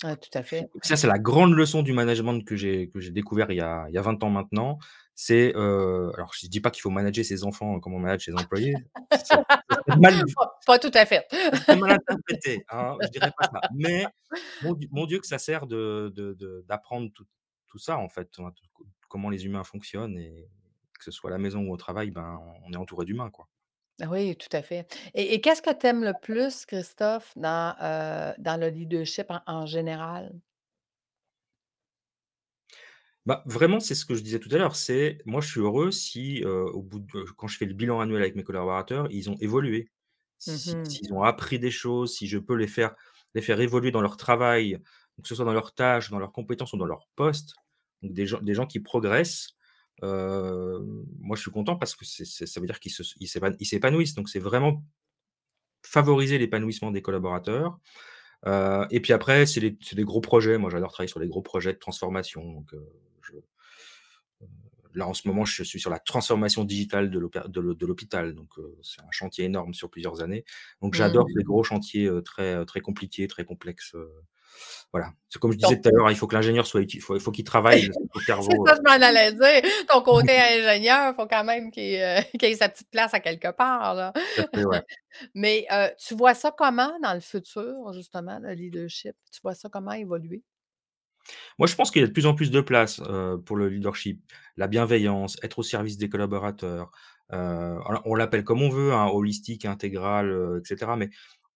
tout 0.00 0.30
à 0.34 0.42
fait. 0.42 0.68
Ça, 0.82 0.96
c'est 0.96 1.06
la 1.06 1.18
grande 1.18 1.54
leçon 1.54 1.82
du 1.82 1.92
management 1.92 2.44
que 2.44 2.56
j'ai 2.56 2.88
découvert 3.10 3.50
il 3.50 3.58
y, 3.58 3.60
a, 3.60 3.86
il 3.88 3.94
y 3.94 3.98
a 3.98 4.02
20 4.02 4.22
ans 4.22 4.30
maintenant. 4.30 4.78
C'est, 5.14 5.54
euh, 5.56 6.10
alors 6.14 6.32
je 6.32 6.46
ne 6.46 6.50
dis 6.50 6.60
pas 6.60 6.70
qu'il 6.70 6.80
faut 6.80 6.90
manager 6.90 7.24
ses 7.24 7.44
enfants 7.44 7.78
comme 7.80 7.92
on 7.92 7.98
manage 7.98 8.24
ses 8.24 8.34
employés. 8.34 8.74
pas, 10.66 10.78
tout 10.78 10.90
à 10.94 11.04
fait. 11.04 11.26
C'est 11.66 11.76
mal 11.76 11.92
interprété, 11.92 12.64
hein, 12.70 12.96
je 13.02 13.08
dirais 13.08 13.30
pas 13.38 13.46
ça. 13.46 13.60
Mais 13.74 14.06
mon, 14.90 15.06
Dieu 15.06 15.20
que 15.20 15.26
ça 15.26 15.38
sert 15.38 15.66
d'apprendre 15.66 17.08
de, 17.08 17.12
tout, 17.12 17.26
tout, 17.68 17.78
ça, 17.78 17.98
en 17.98 18.08
fait, 18.08 18.30
hein, 18.38 18.52
comment 19.08 19.28
les 19.28 19.44
humains 19.44 19.64
fonctionnent 19.64 20.18
et 20.18 20.48
que 20.98 21.04
ce 21.04 21.10
soit 21.10 21.30
à 21.30 21.32
la 21.32 21.38
maison 21.38 21.60
ou 21.60 21.72
au 21.72 21.76
travail, 21.76 22.10
ben, 22.10 22.40
on 22.64 22.72
est 22.72 22.76
entouré 22.76 23.04
d'humains, 23.04 23.30
quoi. 23.30 23.48
Oui, 24.00 24.36
tout 24.36 24.48
à 24.56 24.62
fait. 24.62 24.86
Et 25.14 25.40
qu'est-ce 25.40 25.62
que 25.62 25.72
tu 25.72 25.86
aimes 25.86 26.02
le 26.02 26.14
plus, 26.20 26.66
Christophe, 26.66 27.32
dans, 27.36 27.76
euh, 27.80 28.32
dans 28.38 28.58
le 28.58 28.68
leadership 28.68 29.26
en, 29.46 29.66
général? 29.66 30.32
Bah, 33.26 33.44
vraiment, 33.46 33.78
c'est 33.78 33.94
ce 33.94 34.04
que 34.04 34.14
je 34.14 34.22
disais 34.22 34.40
tout 34.40 34.48
à 34.52 34.58
l'heure. 34.58 34.74
C'est 34.74 35.18
moi, 35.26 35.40
je 35.40 35.48
suis 35.48 35.60
heureux 35.60 35.92
si, 35.92 36.42
euh, 36.44 36.64
au 36.72 36.82
bout 36.82 36.98
de, 36.98 37.24
quand 37.36 37.46
je 37.46 37.56
fais 37.56 37.66
le 37.66 37.74
bilan 37.74 38.00
annuel 38.00 38.22
avec 38.22 38.34
mes 38.34 38.42
collaborateurs, 38.42 39.06
ils 39.12 39.30
ont 39.30 39.36
évolué, 39.40 39.90
mmh 40.46 40.84
s'ils 40.88 41.12
ont 41.12 41.22
appris 41.22 41.58
des 41.60 41.70
choses, 41.70 42.16
si 42.16 42.26
je 42.26 42.38
peux 42.38 42.54
les 42.56 42.66
faire, 42.66 42.96
les 43.34 43.42
faire 43.42 43.60
évoluer 43.60 43.92
dans 43.92 44.00
leur 44.00 44.16
travail, 44.16 44.78
que 45.22 45.28
ce 45.28 45.36
soit 45.36 45.44
dans 45.44 45.52
leurs 45.52 45.74
tâches, 45.74 46.10
dans 46.10 46.18
leurs 46.18 46.32
compétences 46.32 46.72
ou 46.72 46.78
dans 46.78 46.86
leur 46.86 47.06
poste. 47.14 47.54
Donc 48.02 48.12
des 48.14 48.26
gens, 48.26 48.40
des 48.40 48.54
gens 48.54 48.66
qui 48.66 48.80
progressent 48.80 49.50
moi, 50.00 51.36
je 51.36 51.40
suis 51.40 51.50
content 51.50 51.76
parce 51.76 51.94
que 51.94 52.04
ça 52.04 52.60
veut 52.60 52.66
dire 52.66 52.80
qu'ils 52.80 53.66
s'épanouissent. 53.66 54.14
Donc, 54.14 54.28
c'est 54.28 54.40
vraiment 54.40 54.84
favoriser 55.84 56.38
l'épanouissement 56.38 56.90
des 56.90 57.02
collaborateurs. 57.02 57.78
et 58.46 59.00
puis 59.00 59.12
après, 59.12 59.46
c'est 59.46 59.60
des 59.60 60.04
gros 60.04 60.20
projets. 60.20 60.58
Moi, 60.58 60.70
j'adore 60.70 60.92
travailler 60.92 61.10
sur 61.10 61.20
les 61.20 61.28
gros 61.28 61.42
projets 61.42 61.72
de 61.72 61.78
transformation. 61.78 62.52
Donc, 62.52 62.74
là, 64.94 65.08
en 65.08 65.14
ce 65.14 65.26
moment, 65.26 65.44
je 65.44 65.62
suis 65.62 65.80
sur 65.80 65.90
la 65.90 65.98
transformation 65.98 66.64
digitale 66.64 67.10
de 67.10 67.86
l'hôpital. 67.86 68.34
Donc, 68.34 68.50
c'est 68.82 69.00
un 69.00 69.10
chantier 69.10 69.44
énorme 69.44 69.74
sur 69.74 69.90
plusieurs 69.90 70.20
années. 70.20 70.44
Donc, 70.80 70.94
j'adore 70.94 71.26
mmh. 71.26 71.34
ces 71.36 71.42
gros 71.44 71.62
chantiers 71.62 72.10
très, 72.24 72.64
très 72.66 72.80
compliqués, 72.80 73.28
très 73.28 73.44
complexes 73.44 73.94
voilà. 74.92 75.12
C'est 75.30 75.38
comme 75.38 75.52
je 75.52 75.56
disais 75.56 75.80
tout 75.80 75.88
à 75.88 75.92
l'heure, 75.92 76.10
il 76.10 76.16
faut 76.16 76.26
que 76.26 76.34
l'ingénieur 76.34 76.66
soit 76.66 76.82
utile, 76.82 77.00
il 77.00 77.20
faut, 77.20 77.30
qu'il 77.30 77.44
travaille 77.44 77.88
au 78.14 78.20
cerveau. 78.20 78.50
c'est 78.50 78.70
ça, 78.70 78.76
je 78.76 78.82
m'en 78.82 79.06
allais 79.06 79.32
dire. 79.32 79.70
Ton 79.88 80.02
côté 80.02 80.32
ingénieur, 80.38 81.12
il 81.12 81.14
faut 81.16 81.26
quand 81.26 81.44
même 81.44 81.70
qu'il 81.70 81.98
euh, 81.98 82.20
ait 82.42 82.54
sa 82.54 82.68
petite 82.68 82.90
place 82.90 83.14
à 83.14 83.20
quelque 83.20 83.50
part. 83.52 83.94
Là. 83.94 84.12
Mais 85.34 85.66
euh, 85.72 85.88
tu 85.98 86.14
vois 86.14 86.34
ça 86.34 86.52
comment 86.56 86.92
dans 87.02 87.14
le 87.14 87.20
futur, 87.20 87.92
justement, 87.94 88.38
le 88.42 88.52
leadership? 88.52 89.16
Tu 89.32 89.40
vois 89.42 89.54
ça 89.54 89.70
comment 89.70 89.92
évoluer? 89.92 90.42
Moi, 91.58 91.68
je 91.68 91.74
pense 91.74 91.90
qu'il 91.90 92.02
y 92.02 92.04
a 92.04 92.08
de 92.08 92.12
plus 92.12 92.26
en 92.26 92.34
plus 92.34 92.50
de 92.50 92.60
place 92.60 93.00
euh, 93.06 93.38
pour 93.38 93.56
le 93.56 93.68
leadership, 93.68 94.20
la 94.58 94.66
bienveillance, 94.66 95.38
être 95.42 95.60
au 95.60 95.62
service 95.62 95.96
des 95.96 96.10
collaborateurs. 96.10 96.90
on 97.30 98.14
l'appelle 98.14 98.44
comme 98.44 98.60
on 98.60 98.68
veut, 98.68 98.92
hein, 98.92 99.06
holistique, 99.06 99.64
intégral, 99.64 100.60
etc. 100.60 100.92
Mais 100.98 101.08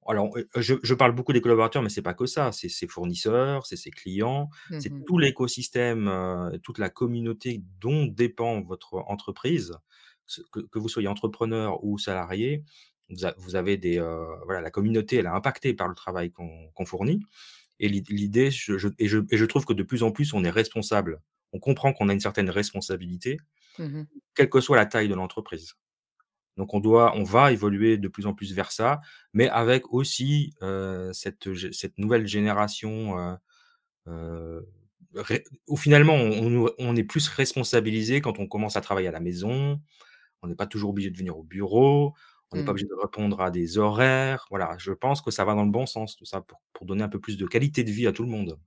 alors, 0.09 0.31
je, 0.55 0.95
parle 0.95 1.13
beaucoup 1.13 1.33
des 1.33 1.41
collaborateurs, 1.41 1.83
mais 1.83 1.89
c'est 1.89 2.03
pas 2.03 2.15
que 2.15 2.27
ça. 2.27 2.53
C'est 2.53 2.69
ses 2.69 2.87
fournisseurs, 2.87 3.67
c'est 3.67 3.77
ses 3.77 3.91
clients, 3.91 4.51
c'est 4.79 4.93
mmh 4.93 5.05
tout 5.05 5.19
l'écosystème, 5.19 6.59
toute 6.63 6.79
la 6.79 6.89
communauté 6.89 7.63
dont 7.81 8.07
dépend 8.07 8.61
votre 8.63 8.95
entreprise, 9.07 9.75
que, 10.53 10.79
vous 10.79 10.89
soyez 10.89 11.09
entrepreneur 11.09 11.83
ou 11.85 11.99
salarié. 11.99 12.65
Vous, 13.39 13.55
avez 13.55 13.77
des 13.77 13.99
voilà, 14.45 14.61
la 14.61 14.71
communauté, 14.71 15.17
elle 15.17 15.27
est 15.27 15.29
impactée 15.29 15.75
par 15.75 15.89
le 15.89 15.95
travail 15.95 16.33
qu'on 16.33 16.87
fournit. 16.87 17.21
Et 17.79 17.89
l'idée, 17.89 18.51
je, 18.51 18.89
et, 18.99 19.07
je, 19.07 19.45
trouve 19.45 19.65
que 19.65 19.75
de 19.75 19.83
plus 19.83 20.03
en 20.03 20.11
plus, 20.11 20.33
on 20.33 20.45
est 20.45 20.51
responsable. 20.51 21.21
On 21.53 21.59
comprend 21.59 21.93
qu'on 21.93 22.09
a 22.09 22.13
une 22.13 22.21
certaine 22.21 22.51
responsabilité, 22.51 23.39
mmh 23.79 24.03
quelle 24.35 24.51
que 24.51 24.61
soit 24.61 24.77
la 24.77 24.85
taille 24.85 25.09
de 25.09 25.15
l'entreprise. 25.15 25.77
Donc 26.57 26.73
on 26.75 26.81
doit, 26.81 27.15
on 27.17 27.23
va 27.23 27.53
évoluer 27.53 27.99
de 27.99 28.09
plus 28.09 28.27
en 28.27 28.35
plus 28.35 28.55
vers 28.55 28.73
ça, 28.73 29.01
mais 29.33 29.49
avec 29.49 29.93
aussi 29.93 30.55
cette, 31.13 31.49
cette 31.73 31.99
nouvelle 31.99 32.27
génération 32.27 33.39
où 35.67 35.77
finalement 35.77 36.15
on, 36.15 36.97
est 36.97 37.05
plus 37.05 37.29
responsabilisé 37.29 38.21
quand 38.21 38.39
on 38.39 38.47
commence 38.47 38.77
à 38.77 38.81
travailler 38.81 39.09
à 39.09 39.13
la 39.13 39.21
maison. 39.21 39.81
On 40.43 40.49
n'est 40.49 40.55
pas 40.55 40.67
toujours 40.67 40.91
obligé 40.91 41.11
de 41.11 41.17
venir 41.17 41.37
au 41.39 41.43
bureau. 41.43 42.15
On 42.53 42.57
n'est 42.57 42.65
pas 42.65 42.71
mmh. 42.71 42.75
obligé 42.75 42.87
de 42.87 42.95
répondre 42.95 43.41
à 43.41 43.51
des 43.51 43.79
horaires. 43.79 44.47
Voilà, 44.51 44.77
je 44.79 44.93
pense 44.93 45.21
que 45.21 45.31
ça 45.31 45.45
va 45.45 45.55
dans 45.55 45.65
le 45.65 45.71
bon 45.71 45.87
sens, 45.87 46.17
tout 46.17 46.25
ça, 46.25 46.45
pour 46.73 46.87
donner 46.87 47.03
un 47.03 47.09
peu 47.09 47.19
plus 47.19 47.37
de 47.37 47.47
qualité 47.47 47.83
de 47.83 47.91
vie 47.91 48.07
à 48.07 48.13
tout 48.13 48.23
le 48.23 48.29
monde. 48.29 48.59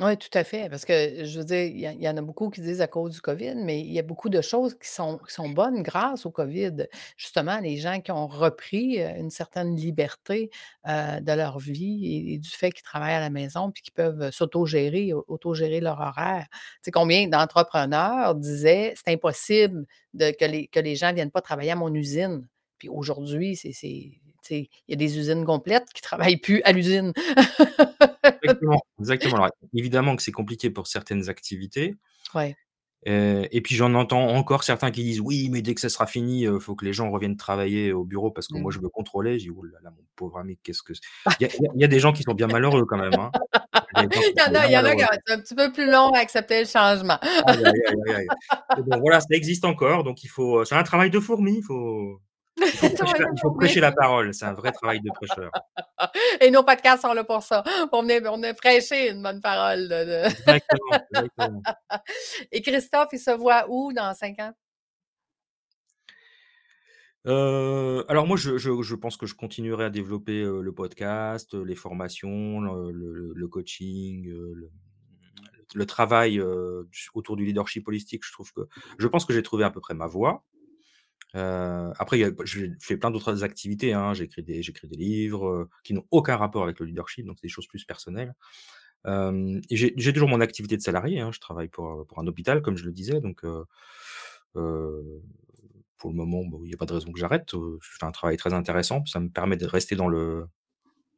Oui, 0.00 0.16
tout 0.16 0.28
à 0.34 0.44
fait. 0.44 0.68
Parce 0.70 0.84
que 0.84 1.24
je 1.24 1.38
veux 1.40 1.44
dire, 1.44 1.64
il 1.64 2.02
y, 2.02 2.08
en 2.08 2.16
a 2.16 2.22
beaucoup 2.22 2.50
qui 2.50 2.60
disent 2.60 2.80
à 2.80 2.86
cause 2.86 3.14
du 3.14 3.20
COVID, 3.20 3.56
mais 3.56 3.80
il 3.80 3.92
y 3.92 3.98
a 3.98 4.02
beaucoup 4.02 4.28
de 4.28 4.40
choses 4.40 4.78
qui 4.78 4.88
sont, 4.88 5.18
qui 5.18 5.34
sont 5.34 5.48
bonnes 5.48 5.82
grâce 5.82 6.24
au 6.24 6.30
COVID. 6.30 6.86
Justement, 7.16 7.58
les 7.58 7.78
gens 7.78 8.00
qui 8.00 8.12
ont 8.12 8.28
repris 8.28 9.00
une 9.00 9.30
certaine 9.30 9.74
liberté 9.74 10.50
de 10.86 11.32
leur 11.32 11.58
vie 11.58 12.32
et, 12.32 12.38
du 12.38 12.48
fait 12.48 12.70
qu'ils 12.70 12.84
travaillent 12.84 13.14
à 13.14 13.20
la 13.20 13.30
maison 13.30 13.72
puis 13.72 13.82
qu'ils 13.82 13.92
peuvent 13.92 14.30
s'autogérer, 14.30 15.12
autogérer 15.26 15.80
leur 15.80 15.98
horaire. 16.00 16.46
Tu 16.50 16.58
sais, 16.82 16.90
combien 16.92 17.26
d'entrepreneurs 17.26 18.36
disaient 18.36 18.94
c'est 18.94 19.12
impossible 19.12 19.84
de, 20.14 20.30
que, 20.30 20.44
les, 20.44 20.68
que 20.68 20.78
les 20.78 20.94
gens 20.94 21.08
ne 21.08 21.14
viennent 21.14 21.32
pas 21.32 21.42
travailler 21.42 21.72
à 21.72 21.76
mon 21.76 21.92
usine. 21.92 22.46
Puis 22.78 22.88
aujourd'hui, 22.88 23.56
c'est 23.56 23.72
il 24.50 24.68
y 24.88 24.94
a 24.94 24.96
des 24.96 25.18
usines 25.18 25.44
complètes 25.44 25.88
qui 25.92 26.00
ne 26.00 26.04
travaillent 26.04 26.36
plus 26.36 26.62
à 26.62 26.72
l'usine. 26.72 27.12
exactement. 28.42 28.80
exactement. 29.00 29.48
évidemment 29.74 30.16
que 30.16 30.22
c'est 30.22 30.32
compliqué 30.32 30.70
pour 30.70 30.86
certaines 30.86 31.28
activités. 31.28 31.96
Ouais. 32.34 32.56
et 33.06 33.60
puis 33.62 33.74
j'en 33.74 33.94
entends 33.94 34.28
encore 34.28 34.64
certains 34.64 34.90
qui 34.90 35.02
disent 35.02 35.20
oui, 35.20 35.48
mais 35.50 35.62
dès 35.62 35.74
que 35.74 35.80
ça 35.80 35.88
sera 35.88 36.06
fini, 36.06 36.42
il 36.42 36.60
faut 36.60 36.74
que 36.74 36.84
les 36.84 36.92
gens 36.92 37.10
reviennent 37.10 37.36
travailler 37.36 37.92
au 37.92 38.04
bureau 38.04 38.30
parce 38.30 38.48
que 38.48 38.58
moi 38.58 38.70
je 38.70 38.78
mmh. 38.78 38.82
veux 38.82 38.88
contrôler. 38.88 39.38
J'ai 39.38 39.50
dit 39.50 39.56
oh 39.56 39.64
là 39.64 39.78
là, 39.82 39.90
mon 39.90 40.04
pauvre 40.16 40.38
ami, 40.38 40.58
qu'est-ce 40.62 40.82
que. 40.82 40.92
Il 41.40 41.48
y, 41.76 41.84
a 41.84 41.88
des 41.88 42.00
gens 42.00 42.12
qui 42.12 42.22
sont 42.22 42.34
bien 42.34 42.48
malheureux 42.48 42.84
quand 42.84 42.98
même. 42.98 43.14
Hein. 43.14 43.30
Il 43.96 44.34
y 44.36 44.42
en 44.42 44.54
a, 44.54 44.66
il 44.66 44.72
y 44.72 44.78
en 44.78 44.84
a 44.84 44.94
qui 44.94 45.00
sont 45.00 45.08
un 45.28 45.40
petit 45.40 45.54
peu 45.54 45.72
plus 45.72 45.90
long 45.90 46.10
à 46.12 46.18
accepter 46.18 46.60
le 46.60 46.66
changement. 46.66 47.18
bon, 48.76 49.00
voilà, 49.00 49.20
ça 49.20 49.28
existe 49.30 49.64
encore, 49.64 50.04
donc 50.04 50.22
il 50.24 50.28
faut. 50.28 50.64
C'est 50.64 50.74
un 50.74 50.82
travail 50.82 51.10
de 51.10 51.20
fourmi, 51.20 51.58
il 51.58 51.62
faut. 51.62 52.20
Il 52.60 53.38
faut, 53.40 53.50
prêcher, 53.58 53.80
la, 53.80 53.92
parole, 53.92 54.34
c'est 54.34 54.44
un 54.44 54.54
vrai 54.54 54.72
travail 54.72 55.00
de 55.00 55.10
prêcheur. 55.10 55.50
Et 56.40 56.50
nos 56.50 56.62
podcasts 56.62 57.02
sont 57.02 57.12
là 57.12 57.24
pour 57.24 57.42
ça, 57.42 57.62
pour 57.90 58.02
venir, 58.02 58.22
prêcher 58.56 59.10
une 59.10 59.22
bonne 59.22 59.40
parole. 59.40 59.92
Exactement, 59.92 61.62
Et 62.52 62.62
Christophe, 62.62 63.08
il 63.12 63.18
se 63.18 63.30
voit 63.30 63.66
où 63.68 63.92
dans 63.92 64.14
cinq 64.14 64.38
ans? 64.40 64.52
Euh, 67.26 68.04
alors 68.08 68.26
moi, 68.26 68.36
je, 68.36 68.94
pense 68.94 69.16
que 69.16 69.26
je 69.26 69.34
continuerai 69.34 69.84
à 69.84 69.90
développer 69.90 70.40
euh, 70.40 70.60
le 70.62 70.72
podcast, 70.72 71.54
les 71.54 71.74
formations, 71.74 72.60
le, 72.60 73.48
coaching, 73.48 74.28
euh, 74.28 74.70
le, 75.74 75.86
travail 75.86 76.40
autour 77.14 77.36
du 77.36 77.44
leadership 77.44 77.86
holistique. 77.86 78.24
Je 78.24 78.32
trouve 78.32 78.52
que 78.52 78.62
je 78.98 79.06
pense 79.08 79.24
que 79.24 79.32
j'ai 79.32 79.42
trouvé 79.42 79.64
à 79.64 79.70
peu 79.70 79.80
près 79.80 79.94
ma 79.94 80.06
voie. 80.06 80.44
Euh, 81.34 81.92
après, 81.98 82.18
j'ai 82.44 82.72
fait 82.80 82.96
plein 82.96 83.10
d'autres 83.10 83.44
activités. 83.44 83.92
Hein. 83.92 84.14
J'ai 84.14 84.24
écrit 84.24 84.42
des, 84.42 84.60
des 84.60 84.96
livres 84.96 85.68
qui 85.84 85.94
n'ont 85.94 86.06
aucun 86.10 86.36
rapport 86.36 86.62
avec 86.62 86.78
le 86.80 86.86
leadership, 86.86 87.26
donc 87.26 87.36
c'est 87.38 87.46
des 87.46 87.52
choses 87.52 87.66
plus 87.66 87.84
personnelles. 87.84 88.34
j'ai 89.70 90.12
toujours 90.12 90.28
mon 90.28 90.40
activité 90.40 90.76
de 90.76 90.82
salarié. 90.82 91.20
Hein. 91.20 91.30
Je 91.32 91.40
travaille 91.40 91.68
pour, 91.68 92.06
pour 92.06 92.18
un 92.18 92.26
hôpital, 92.26 92.62
comme 92.62 92.76
je 92.76 92.84
le 92.84 92.92
disais. 92.92 93.20
Donc, 93.20 93.42
pour 94.52 96.10
le 96.10 96.16
moment, 96.16 96.42
il 96.62 96.68
n'y 96.68 96.74
a 96.74 96.76
pas 96.76 96.86
de 96.86 96.94
raison 96.94 97.12
que 97.12 97.18
j'arrête. 97.18 97.50
Je 97.52 97.78
fais 97.98 98.06
un 98.06 98.12
travail 98.12 98.36
très 98.36 98.54
intéressant. 98.54 99.04
Ça 99.06 99.20
me 99.20 99.28
permet 99.28 99.56
de 99.56 99.66
rester 99.66 99.96
dans 99.96 100.08
le, 100.08 100.46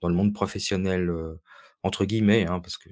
dans 0.00 0.08
le 0.08 0.14
monde 0.14 0.32
professionnel 0.34 1.10
entre 1.82 2.04
guillemets, 2.04 2.46
hein, 2.46 2.60
parce 2.60 2.76
que 2.76 2.90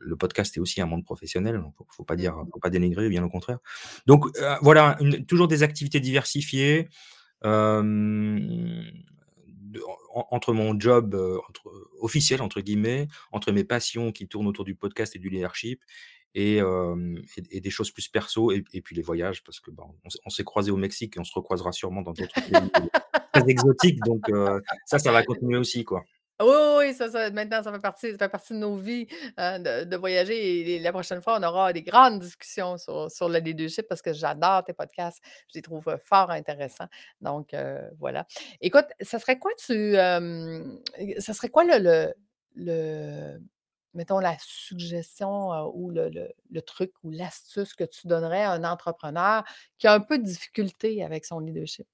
le 0.00 0.16
podcast 0.16 0.56
est 0.56 0.60
aussi 0.60 0.80
un 0.80 0.86
monde 0.86 1.04
professionnel, 1.04 1.56
il 1.56 1.60
ne 1.60 1.84
faut 1.90 2.04
pas 2.04 2.16
dire, 2.16 2.34
faut 2.52 2.60
pas 2.60 2.70
dénigrer, 2.70 3.08
bien 3.08 3.22
au 3.22 3.28
contraire. 3.28 3.58
Donc 4.06 4.24
euh, 4.38 4.56
voilà, 4.62 4.98
toujours 5.28 5.48
des 5.48 5.62
activités 5.62 6.00
diversifiées. 6.00 6.88
entre 10.32 10.52
mon 10.52 10.78
job 10.78 11.14
entre, 11.48 11.70
officiel, 12.00 12.42
entre 12.42 12.60
guillemets, 12.60 13.08
entre 13.32 13.52
mes 13.52 13.64
passions 13.64 14.10
qui 14.10 14.26
tournent 14.26 14.46
autour 14.46 14.64
du 14.64 14.74
podcast 14.74 15.14
et 15.16 15.18
du 15.18 15.28
leadership, 15.28 15.82
et, 16.34 16.60
et, 17.50 17.60
des 17.60 17.70
choses 17.70 17.90
plus 17.90 18.08
perso, 18.08 18.52
et, 18.52 18.62
puis 18.62 18.96
les 18.96 19.02
voyages, 19.02 19.42
parce 19.44 19.60
que 19.60 19.70
on, 20.24 20.30
s'est 20.30 20.44
croisé 20.44 20.70
au 20.70 20.76
Mexique 20.76 21.16
et 21.16 21.20
on 21.20 21.24
se 21.24 21.34
recroisera 21.34 21.72
sûrement 21.72 22.02
dans 22.02 22.12
d'autres 22.12 22.34
pays 22.34 22.52
très 23.32 23.44
exotiques, 23.48 24.00
donc 24.00 24.30
ça, 24.86 24.98
ça 24.98 25.12
va 25.12 25.22
continuer 25.24 25.58
aussi, 25.58 25.84
quoi. 25.84 26.04
Oui, 26.40 26.56
oui, 26.78 26.94
ça, 26.94 27.10
ça, 27.10 27.30
maintenant, 27.30 27.62
ça 27.62 27.70
fait 27.70 27.80
partie, 27.80 28.12
ça 28.12 28.18
fait 28.18 28.28
partie 28.30 28.54
de 28.54 28.58
nos 28.58 28.74
vies 28.74 29.06
hein, 29.36 29.58
de, 29.58 29.96
voyager. 29.96 30.74
Et, 30.76 30.78
la 30.78 30.90
prochaine 30.90 31.20
fois, 31.20 31.38
on 31.38 31.42
aura 31.42 31.72
des 31.74 31.82
grandes 31.82 32.18
discussions 32.18 32.78
sur, 32.78 33.10
sur 33.10 33.28
le 33.28 33.38
leadership 33.40 33.86
parce 33.88 34.00
que 34.00 34.14
j'adore 34.14 34.64
tes 34.64 34.72
podcasts. 34.72 35.20
Je 35.48 35.58
les 35.58 35.62
trouve 35.62 35.98
fort 36.02 36.30
intéressants. 36.30 36.88
Donc, 37.20 37.54
voilà. 37.98 38.26
Écoute, 38.62 38.86
ça 39.02 39.18
serait 39.18 39.38
quoi 39.38 39.50
tu. 39.58 39.94
ça 39.94 41.34
serait 41.34 41.50
quoi 41.50 41.64
le, 41.64 42.14
le, 42.56 43.38
mettons, 43.92 44.18
la 44.18 44.36
suggestion 44.40 45.50
ou 45.74 45.90
le, 45.90 46.10
le 46.50 46.62
truc 46.62 46.92
ou 47.04 47.10
l'astuce 47.10 47.74
que 47.74 47.84
tu 47.84 48.06
donnerais 48.06 48.44
à 48.44 48.52
un 48.52 48.64
entrepreneur 48.64 49.44
qui 49.78 49.86
a 49.86 49.92
un 49.92 50.00
peu 50.00 50.18
de 50.18 50.24
difficulté 50.24 51.04
avec 51.04 51.26
son 51.26 51.40
leadership? 51.40 51.86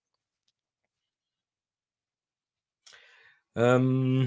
Euh, 3.56 4.26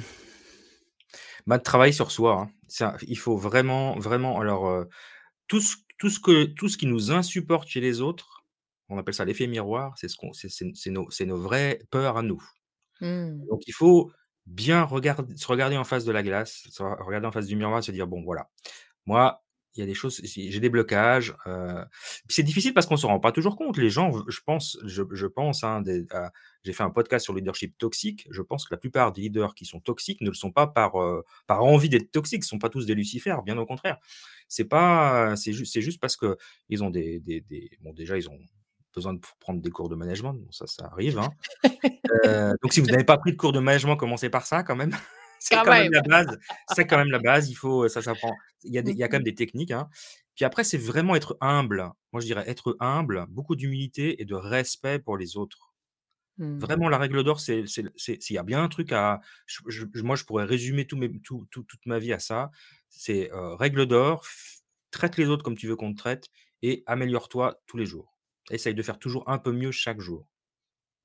bah, 1.47 1.59
travailler 1.59 1.93
sur 1.93 2.11
soi, 2.11 2.41
hein. 2.41 2.51
Ça, 2.67 2.97
il 3.07 3.17
faut 3.17 3.35
vraiment, 3.35 3.97
vraiment 3.97 4.39
alors, 4.39 4.85
tout 5.47 5.61
ce 5.61 5.75
tout 5.99 6.09
ce 6.09 6.19
que 6.19 6.45
tout 6.45 6.69
ce 6.69 6.77
qui 6.77 6.87
nous 6.87 7.11
insupporte 7.11 7.67
chez 7.69 7.81
les 7.81 8.01
autres, 8.01 8.45
on 8.89 8.97
appelle 8.97 9.13
ça 9.15 9.25
l'effet 9.25 9.47
miroir, 9.47 9.93
c'est 9.97 10.07
ce 10.09 10.17
qu'on 10.17 10.33
c'est 10.33 10.49
c'est 10.49 10.91
nos 10.91 11.09
c'est 11.11 11.25
nos 11.25 11.37
vraies 11.37 11.79
peurs 11.91 12.17
à 12.17 12.23
nous. 12.23 12.43
Mmh. 13.01 13.45
Donc 13.49 13.63
il 13.67 13.73
faut 13.73 14.11
bien 14.47 14.83
regarder 14.83 15.37
se 15.37 15.47
regarder 15.47 15.77
en 15.77 15.83
face 15.85 16.05
de 16.05 16.11
la 16.11 16.23
glace, 16.23 16.63
se 16.71 16.83
regarder 16.83 17.27
en 17.27 17.31
face 17.31 17.47
du 17.47 17.55
miroir, 17.55 17.83
se 17.83 17.91
dire: 17.91 18.07
«Bon 18.07 18.23
voilà, 18.23 18.49
moi, 19.07 19.43
il 19.75 19.81
y 19.81 19.83
a 19.83 19.87
des 19.87 19.95
choses, 19.95 20.21
j'ai 20.23 20.59
des 20.59 20.69
blocages. 20.69 21.35
c'est 22.29 22.43
difficile 22.43 22.73
parce 22.73 22.87
qu'on 22.87 22.95
ne 22.95 22.99
se 22.99 23.07
rend 23.07 23.19
pas 23.19 23.31
toujours 23.31 23.57
compte. 23.57 23.77
Les 23.77 23.89
gens, 23.89 24.11
je 24.29 24.39
pense, 24.45 24.77
je, 24.85 25.27
pense, 25.27 25.63
hein, 25.63 25.83
j'ai 26.63 26.73
fait 26.73 26.83
un 26.83 26.89
podcast 26.89 27.23
sur 27.23 27.33
le 27.33 27.39
leadership 27.39 27.77
toxique. 27.77 28.27
Je 28.29 28.41
pense 28.41 28.65
que 28.65 28.73
la 28.73 28.77
plupart 28.77 29.11
des 29.11 29.21
leaders 29.21 29.55
qui 29.55 29.65
sont 29.65 29.79
toxiques 29.79 30.21
ne 30.21 30.27
le 30.27 30.35
sont 30.35 30.51
pas 30.51 30.67
par, 30.67 30.93
par 31.47 31.63
envie 31.63 31.89
d'être 31.89 32.11
toxiques. 32.11 32.41
Ils 32.43 32.45
ne 32.45 32.49
sont 32.49 32.59
pas 32.59 32.69
tous 32.69 32.85
des 32.85 32.95
lucifères, 32.95 33.43
bien 33.43 33.57
au 33.57 33.65
contraire. 33.65 33.97
C'est 34.47 34.65
pas, 34.65 35.35
c'est 35.35 35.53
juste, 35.53 35.73
c'est 35.73 35.81
juste 35.81 36.01
parce 36.01 36.17
que 36.17 36.37
ils 36.67 36.83
ont 36.83 36.89
des, 36.89 37.19
des, 37.19 37.43
bon 37.81 37.93
déjà 37.93 38.17
ils 38.17 38.29
ont 38.29 38.39
besoin 38.93 39.13
de 39.13 39.21
prendre 39.39 39.61
des 39.61 39.69
cours 39.69 39.89
de 39.89 39.95
management. 39.95 40.35
ça, 40.51 40.67
ça 40.67 40.89
arrive. 40.91 41.19
Hein. 41.19 41.31
donc 42.61 42.73
si 42.73 42.81
vous 42.81 42.87
n'avez 42.87 43.03
pas 43.03 43.17
pris 43.17 43.31
de 43.31 43.37
cours 43.37 43.53
de 43.53 43.59
management, 43.59 43.95
commencez 43.95 44.29
par 44.29 44.45
ça 44.45 44.63
quand 44.63 44.75
même. 44.75 44.91
c'est 45.39 45.55
quand, 45.55 45.71
même 45.71 45.91
la 45.91 46.01
base. 46.01 46.39
C'est 46.75 46.85
quand 46.85 46.97
même 46.97 47.11
la 47.11 47.19
base. 47.19 47.49
Il 47.49 47.55
faut, 47.55 47.87
ça 47.87 48.01
s'apprend. 48.01 48.33
Il 48.63 48.73
y 48.73 48.77
a, 48.77 48.81
il 48.81 48.97
y 48.97 49.03
a 49.03 49.07
quand 49.07 49.17
même 49.17 49.21
mmh 49.21 49.25
des 49.25 49.35
techniques. 49.35 49.71
Hein. 49.71 49.89
Puis 50.35 50.45
après, 50.45 50.63
c'est 50.63 50.77
vraiment 50.77 51.15
être 51.15 51.37
humble. 51.41 51.91
Moi, 52.11 52.21
je 52.21 52.25
dirais 52.25 52.43
être 52.47 52.75
humble, 52.79 53.25
beaucoup 53.29 53.55
d'humilité 53.55 54.21
et 54.21 54.25
de 54.25 54.35
respect 54.35 54.99
pour 54.99 55.17
les 55.17 55.37
autres. 55.37 55.68
Mmh. 56.39 56.59
Vraiment, 56.59 56.89
la 56.89 56.97
règle 56.97 57.23
d'or, 57.23 57.39
c'est 57.39 57.65
s'il 57.67 58.19
y 58.29 58.37
a 58.37 58.43
bien 58.43 58.63
un 58.63 58.69
truc 58.69 58.91
à. 58.91 59.19
moi, 59.95 60.15
je 60.15 60.23
pourrais 60.23 60.45
résumer 60.45 60.87
tout 60.87 60.97
mes, 60.97 61.11
tout, 61.21 61.45
toute 61.51 61.85
ma 61.85 61.99
vie 61.99 62.13
à 62.13 62.19
ça. 62.19 62.49
C'est 62.89 63.29
règle 63.33 63.85
d'or, 63.85 64.25
traite 64.89 65.17
les 65.17 65.27
autres 65.27 65.43
comme 65.43 65.57
tu 65.57 65.67
veux 65.67 65.75
qu'on 65.75 65.93
te 65.93 65.97
traite 65.97 66.29
et 66.61 66.83
améliore-toi 66.87 67.61
tous 67.67 67.77
les 67.77 67.85
jours. 67.85 68.15
Essaye 68.49 68.73
de 68.73 68.81
faire 68.81 68.97
toujours 68.97 69.29
un 69.29 69.37
peu 69.37 69.51
mieux 69.51 69.71
chaque 69.71 69.99
jour. 69.99 70.25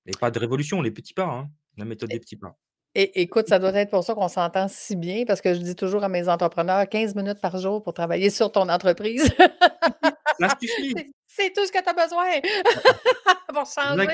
Et 0.07 0.13
pas 0.13 0.31
de 0.31 0.39
révolution, 0.39 0.81
les 0.83 0.91
petits 0.91 1.15
pas, 1.15 1.27
hein, 1.27 1.51
la 1.77 1.85
méthode 1.85 2.11
des 2.11 2.21
petits 2.21 2.37
pas. 2.37 2.57
Et 2.95 3.23
écoute, 3.23 3.49
ça 3.49 3.59
doit 3.59 3.73
être 3.73 3.91
pour 3.91 4.05
ça 4.05 4.15
qu'on 4.15 4.29
s'entend 4.29 4.69
si 4.69 4.95
bien, 4.95 5.25
parce 5.27 5.41
que 5.41 5.53
je 5.53 5.59
dis 5.59 5.75
toujours 5.75 6.05
à 6.05 6.09
mes 6.09 6.29
entrepreneurs 6.29 6.89
15 6.89 7.17
minutes 7.17 7.41
par 7.41 7.59
jour 7.59 7.83
pour 7.83 7.93
travailler 7.93 8.31
sur 8.31 8.53
ton 8.53 8.69
entreprise. 8.69 9.29
C'est 11.27 11.53
tout 11.53 11.67
ce 11.67 11.73
que 11.73 11.83
tu 11.83 11.89
as 11.89 11.93
besoin 11.93 12.27
pour 13.53 13.67
changer. 13.67 14.05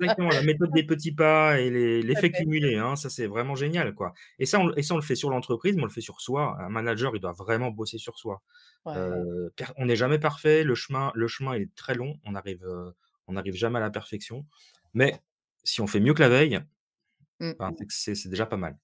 Exactement. 0.00 0.28
La 0.30 0.42
méthode 0.42 0.72
des 0.72 0.82
petits 0.82 1.12
pas 1.12 1.60
et 1.60 1.70
l'effet 2.02 2.32
cumulé, 2.32 2.76
hein, 2.76 2.96
ça 2.96 3.08
c'est 3.10 3.28
vraiment 3.28 3.54
génial. 3.54 3.94
Quoi. 3.94 4.12
Et, 4.40 4.46
ça, 4.46 4.58
on, 4.58 4.74
et 4.74 4.82
ça, 4.82 4.94
on 4.94 4.96
le 4.96 5.04
fait 5.04 5.14
sur 5.14 5.30
l'entreprise, 5.30 5.76
mais 5.76 5.82
on 5.82 5.86
le 5.86 5.92
fait 5.92 6.00
sur 6.00 6.20
soi. 6.20 6.56
Un 6.58 6.68
manager, 6.68 7.14
il 7.14 7.20
doit 7.20 7.32
vraiment 7.32 7.70
bosser 7.70 7.98
sur 7.98 8.18
soi. 8.18 8.42
Euh, 8.88 9.50
on 9.76 9.86
n'est 9.86 9.94
jamais 9.94 10.18
parfait, 10.18 10.64
le 10.64 10.74
chemin, 10.74 11.12
le 11.14 11.28
chemin 11.28 11.54
est 11.54 11.72
très 11.76 11.94
long, 11.94 12.18
on 12.24 12.32
n'arrive 12.32 12.64
euh, 12.64 12.90
on 13.28 13.36
arrive 13.36 13.54
jamais 13.54 13.78
à 13.78 13.82
la 13.82 13.90
perfection. 13.90 14.44
Mais 14.94 15.20
si 15.62 15.80
on 15.80 15.86
fait 15.86 16.00
mieux 16.00 16.12
que 16.12 16.22
la 16.22 16.28
veille, 16.28 16.60
Mmh. 17.40 17.52
c'est 17.88 18.28
déjà 18.28 18.46
pas 18.46 18.56
mal. 18.56 18.76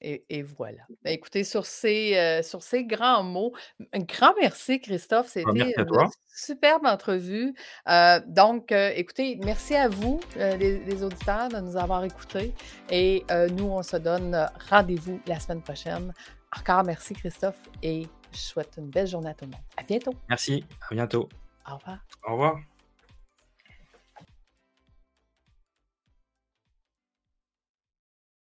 Et, 0.00 0.42
voilà. 0.42 0.82
Ben, 1.04 1.12
écoutez, 1.12 1.44
sur 1.44 1.66
ces, 1.66 2.16
euh, 2.16 2.42
sur 2.42 2.62
ces 2.62 2.84
grands 2.84 3.22
mots, 3.22 3.52
un 3.92 4.00
grand 4.00 4.34
merci, 4.40 4.80
Christophe. 4.80 5.34
Bah, 5.34 5.52
C'était 5.54 5.74
une 5.78 6.08
superbe 6.26 6.86
entrevue. 6.86 7.54
Euh, 7.88 8.20
donc, 8.26 8.72
euh, 8.72 8.92
écoutez, 8.94 9.38
merci 9.42 9.74
à 9.74 9.88
vous, 9.88 10.20
les, 10.36 11.02
auditeurs, 11.02 11.48
de 11.48 11.60
nous 11.60 11.76
avoir 11.76 12.04
écoutés. 12.04 12.52
Et 12.90 13.24
nous, 13.52 13.66
on 13.66 13.82
se 13.82 13.96
donne 13.96 14.48
rendez-vous 14.70 15.20
la 15.26 15.40
semaine 15.40 15.62
prochaine. 15.62 16.12
Encore 16.56 16.84
merci, 16.84 17.14
Christophe, 17.14 17.60
et 17.82 18.06
je 18.32 18.38
souhaite 18.38 18.74
une 18.78 18.88
belle 18.88 19.06
journée 19.06 19.30
à 19.30 19.34
tout 19.34 19.44
le 19.44 19.50
monde. 19.50 19.60
À 19.76 19.82
bientôt. 19.82 20.14
Merci, 20.28 20.64
à 20.90 20.94
bientôt. 20.94 21.28
Au 21.70 21.76
revoir. 21.76 21.98
Au 22.26 22.32
revoir. 22.32 22.75